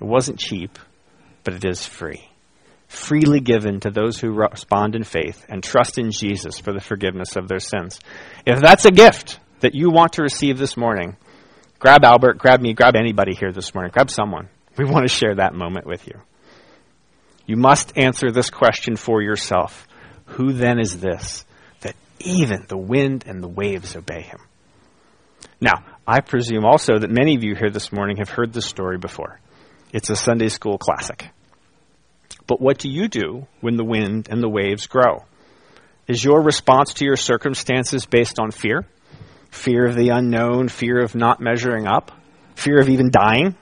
It 0.00 0.04
wasn't 0.04 0.38
cheap, 0.38 0.78
but 1.42 1.54
it 1.54 1.64
is 1.64 1.84
free. 1.84 2.28
Freely 2.88 3.40
given 3.40 3.80
to 3.80 3.90
those 3.90 4.20
who 4.20 4.30
respond 4.32 4.94
in 4.94 5.04
faith 5.04 5.44
and 5.48 5.62
trust 5.62 5.98
in 5.98 6.10
Jesus 6.10 6.58
for 6.58 6.72
the 6.72 6.80
forgiveness 6.80 7.36
of 7.36 7.48
their 7.48 7.58
sins. 7.58 7.98
If 8.46 8.60
that's 8.60 8.84
a 8.84 8.90
gift 8.90 9.40
that 9.60 9.74
you 9.74 9.90
want 9.90 10.14
to 10.14 10.22
receive 10.22 10.58
this 10.58 10.76
morning, 10.76 11.16
Grab 11.78 12.04
Albert, 12.04 12.38
grab 12.38 12.60
me, 12.60 12.72
grab 12.72 12.96
anybody 12.96 13.34
here 13.34 13.52
this 13.52 13.74
morning, 13.74 13.92
grab 13.92 14.10
someone. 14.10 14.48
We 14.78 14.84
want 14.84 15.06
to 15.06 15.14
share 15.14 15.34
that 15.36 15.54
moment 15.54 15.86
with 15.86 16.06
you. 16.06 16.20
You 17.46 17.56
must 17.56 17.96
answer 17.96 18.30
this 18.30 18.50
question 18.50 18.96
for 18.96 19.22
yourself. 19.22 19.86
Who 20.26 20.52
then 20.52 20.78
is 20.78 20.98
this 20.98 21.44
that 21.80 21.94
even 22.20 22.64
the 22.68 22.78
wind 22.78 23.24
and 23.26 23.42
the 23.42 23.48
waves 23.48 23.94
obey 23.94 24.22
him? 24.22 24.38
Now, 25.60 25.84
I 26.06 26.20
presume 26.20 26.64
also 26.64 26.98
that 26.98 27.10
many 27.10 27.36
of 27.36 27.44
you 27.44 27.54
here 27.54 27.70
this 27.70 27.92
morning 27.92 28.16
have 28.18 28.30
heard 28.30 28.52
this 28.52 28.66
story 28.66 28.98
before. 28.98 29.38
It's 29.92 30.10
a 30.10 30.16
Sunday 30.16 30.48
school 30.48 30.78
classic. 30.78 31.28
But 32.46 32.60
what 32.60 32.78
do 32.78 32.88
you 32.88 33.08
do 33.08 33.46
when 33.60 33.76
the 33.76 33.84
wind 33.84 34.28
and 34.30 34.42
the 34.42 34.48
waves 34.48 34.86
grow? 34.86 35.24
Is 36.06 36.22
your 36.22 36.40
response 36.40 36.94
to 36.94 37.04
your 37.04 37.16
circumstances 37.16 38.06
based 38.06 38.38
on 38.38 38.52
fear? 38.52 38.86
Fear 39.50 39.86
of 39.86 39.96
the 39.96 40.10
unknown, 40.10 40.68
fear 40.68 41.00
of 41.00 41.14
not 41.14 41.40
measuring 41.40 41.86
up, 41.86 42.12
fear 42.54 42.78
of 42.78 42.88
even 42.88 43.10
dying? 43.10 43.56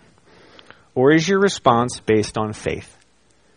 Or 0.95 1.13
is 1.13 1.27
your 1.27 1.41
response 1.41 2.01
based 2.01 2.37
on 2.37 2.53
faith? 2.53 2.97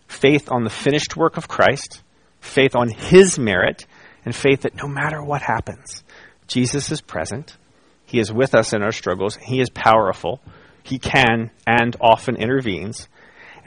Faith 0.08 0.50
on 0.50 0.64
the 0.64 0.70
finished 0.70 1.18
work 1.18 1.38
of 1.38 1.48
Christ, 1.48 2.02
faith 2.40 2.76
on 2.76 2.90
His 2.90 3.38
merit, 3.38 3.86
and 4.24 4.36
faith 4.36 4.62
that 4.62 4.76
no 4.76 4.88
matter 4.88 5.22
what 5.22 5.42
happens, 5.42 6.04
Jesus 6.48 6.92
is 6.92 7.02
present. 7.02 7.58
He 8.06 8.20
is 8.20 8.32
with 8.32 8.56
us 8.56 8.74
in 8.74 8.82
our 8.82 8.94
struggles. 8.94 9.36
He 9.36 9.60
is 9.60 9.70
powerful. 9.70 10.42
He 10.84 10.98
can 10.98 11.52
and 11.66 11.96
often 12.00 12.38
intervenes. 12.38 13.10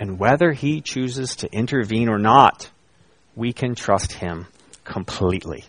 And 0.01 0.19
whether 0.19 0.51
He 0.51 0.81
chooses 0.81 1.37
to 1.37 1.53
intervene 1.53 2.09
or 2.09 2.19
not, 2.19 2.69
we 3.37 3.53
can 3.53 3.77
trust 3.77 4.13
Him 4.13 4.47
completely. 4.83 5.65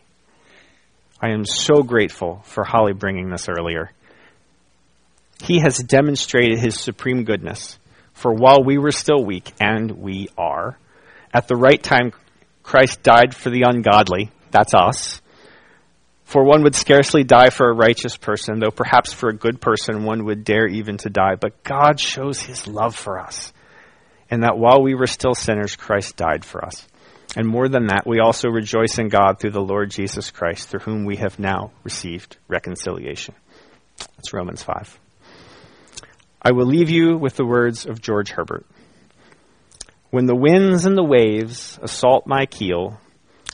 I 1.21 1.29
am 1.29 1.45
so 1.45 1.83
grateful 1.83 2.41
for 2.45 2.63
Holly 2.63 2.93
bringing 2.93 3.29
this 3.29 3.47
earlier. 3.47 3.91
He 5.43 5.59
has 5.59 5.77
demonstrated 5.77 6.59
his 6.59 6.79
supreme 6.79 7.23
goodness. 7.23 7.77
For 8.13 8.31
while 8.33 8.63
we 8.63 8.77
were 8.77 8.91
still 8.91 9.23
weak, 9.23 9.51
and 9.59 9.91
we 9.91 10.29
are, 10.37 10.77
at 11.33 11.47
the 11.47 11.55
right 11.55 11.81
time, 11.81 12.11
Christ 12.63 13.01
died 13.01 13.35
for 13.35 13.49
the 13.49 13.63
ungodly. 13.63 14.31
That's 14.51 14.73
us. 14.73 15.21
For 16.25 16.43
one 16.43 16.63
would 16.63 16.75
scarcely 16.75 17.23
die 17.23 17.49
for 17.49 17.69
a 17.69 17.75
righteous 17.75 18.17
person, 18.17 18.59
though 18.59 18.71
perhaps 18.71 19.11
for 19.11 19.29
a 19.29 19.35
good 19.35 19.59
person 19.59 20.03
one 20.03 20.25
would 20.25 20.43
dare 20.43 20.67
even 20.67 20.97
to 20.97 21.09
die. 21.09 21.35
But 21.39 21.63
God 21.63 21.99
shows 21.99 22.39
his 22.39 22.67
love 22.67 22.95
for 22.95 23.19
us, 23.19 23.51
and 24.31 24.43
that 24.43 24.57
while 24.57 24.81
we 24.81 24.95
were 24.95 25.07
still 25.07 25.35
sinners, 25.35 25.75
Christ 25.75 26.15
died 26.15 26.45
for 26.45 26.63
us. 26.63 26.87
And 27.35 27.47
more 27.47 27.67
than 27.67 27.87
that, 27.87 28.07
we 28.07 28.19
also 28.19 28.49
rejoice 28.49 28.97
in 28.97 29.09
God 29.09 29.39
through 29.39 29.51
the 29.51 29.61
Lord 29.61 29.91
Jesus 29.91 30.31
Christ, 30.31 30.69
through 30.69 30.79
whom 30.79 31.05
we 31.05 31.17
have 31.17 31.37
now 31.37 31.71
received 31.83 32.37
reconciliation. 32.47 33.35
That's 33.97 34.33
Romans 34.33 34.63
5. 34.63 34.99
I 36.41 36.51
will 36.51 36.65
leave 36.65 36.89
you 36.89 37.17
with 37.17 37.35
the 37.35 37.45
words 37.45 37.85
of 37.85 38.01
George 38.01 38.31
Herbert. 38.31 38.65
When 40.09 40.25
the 40.25 40.35
winds 40.35 40.85
and 40.85 40.97
the 40.97 41.03
waves 41.03 41.77
assault 41.81 42.25
my 42.25 42.45
keel, 42.45 42.99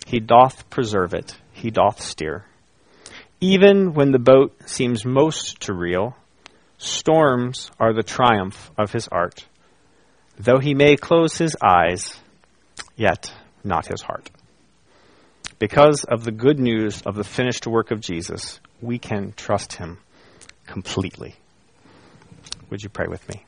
he 0.05 0.19
doth 0.19 0.69
preserve 0.69 1.13
it, 1.13 1.35
he 1.51 1.69
doth 1.69 2.01
steer. 2.01 2.45
Even 3.41 3.93
when 3.93 4.11
the 4.11 4.19
boat 4.19 4.55
seems 4.65 5.05
most 5.05 5.61
to 5.61 5.73
reel, 5.73 6.15
storms 6.77 7.69
are 7.79 7.93
the 7.93 8.03
triumph 8.03 8.71
of 8.77 8.91
his 8.91 9.07
art. 9.07 9.45
Though 10.39 10.59
he 10.59 10.73
may 10.73 10.95
close 10.95 11.37
his 11.37 11.55
eyes, 11.63 12.19
yet 12.95 13.33
not 13.63 13.87
his 13.87 14.01
heart. 14.01 14.29
Because 15.59 16.03
of 16.03 16.23
the 16.23 16.31
good 16.31 16.59
news 16.59 17.01
of 17.01 17.15
the 17.15 17.23
finished 17.23 17.65
work 17.65 17.89
of 17.89 17.99
Jesus, 17.99 18.59
we 18.79 18.99
can 18.99 19.33
trust 19.35 19.73
him 19.73 19.97
completely. 20.67 21.35
Would 22.69 22.83
you 22.83 22.89
pray 22.89 23.07
with 23.07 23.27
me? 23.27 23.43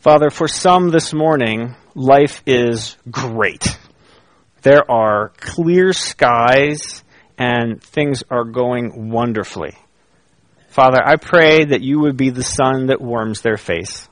Father, 0.00 0.30
for 0.30 0.48
some 0.48 0.90
this 0.90 1.12
morning, 1.12 1.74
life 1.94 2.42
is 2.46 2.96
great. 3.10 3.78
There 4.62 4.90
are 4.90 5.32
clear 5.38 5.92
skies 5.92 7.04
and 7.36 7.82
things 7.82 8.24
are 8.30 8.44
going 8.44 9.10
wonderfully. 9.10 9.76
Father, 10.78 11.02
I 11.04 11.16
pray 11.16 11.64
that 11.64 11.82
you 11.82 11.98
would 12.02 12.16
be 12.16 12.30
the 12.30 12.44
sun 12.44 12.86
that 12.86 13.00
warms 13.00 13.40
their 13.40 13.56
face. 13.56 14.08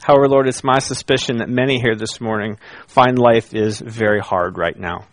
However, 0.00 0.28
Lord, 0.28 0.46
it's 0.46 0.62
my 0.62 0.78
suspicion 0.78 1.38
that 1.38 1.48
many 1.48 1.80
here 1.80 1.96
this 1.96 2.20
morning 2.20 2.58
find 2.86 3.18
life 3.18 3.52
is 3.52 3.80
very 3.80 4.20
hard 4.20 4.56
right 4.56 4.78
now. 4.78 5.08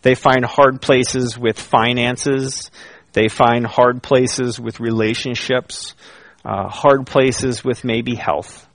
They 0.00 0.14
find 0.14 0.42
hard 0.42 0.80
places 0.80 1.36
with 1.36 1.60
finances. 1.60 2.70
They 3.12 3.28
find 3.28 3.66
hard 3.66 4.02
places 4.02 4.58
with 4.58 4.80
relationships, 4.80 5.94
uh, 6.42 6.70
hard 6.70 7.06
places 7.06 7.62
with 7.62 7.84
maybe 7.84 8.14
health. 8.14 8.66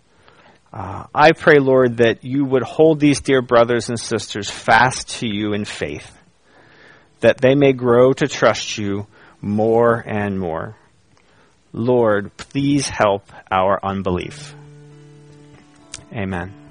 Uh, 0.71 1.07
I 1.11 1.31
pray, 1.31 1.57
Lord, 1.57 1.97
that 1.97 2.23
you 2.23 2.45
would 2.45 2.61
hold 2.61 2.99
these 2.99 3.19
dear 3.19 3.41
brothers 3.41 3.89
and 3.89 3.99
sisters 3.99 4.47
fast 4.47 5.21
to 5.21 5.27
you 5.27 5.53
in 5.53 5.65
faith, 5.65 6.15
that 7.21 7.39
they 7.41 7.55
may 7.55 7.73
grow 7.73 8.13
to 8.13 8.27
trust 8.27 8.77
you 8.77 9.07
more 9.45 10.03
and 10.05 10.39
more. 10.39 10.75
Lord, 11.71 12.35
please 12.35 12.89
help 12.89 13.31
our 13.51 13.79
unbelief. 13.83 14.55
Amen. 16.11 16.64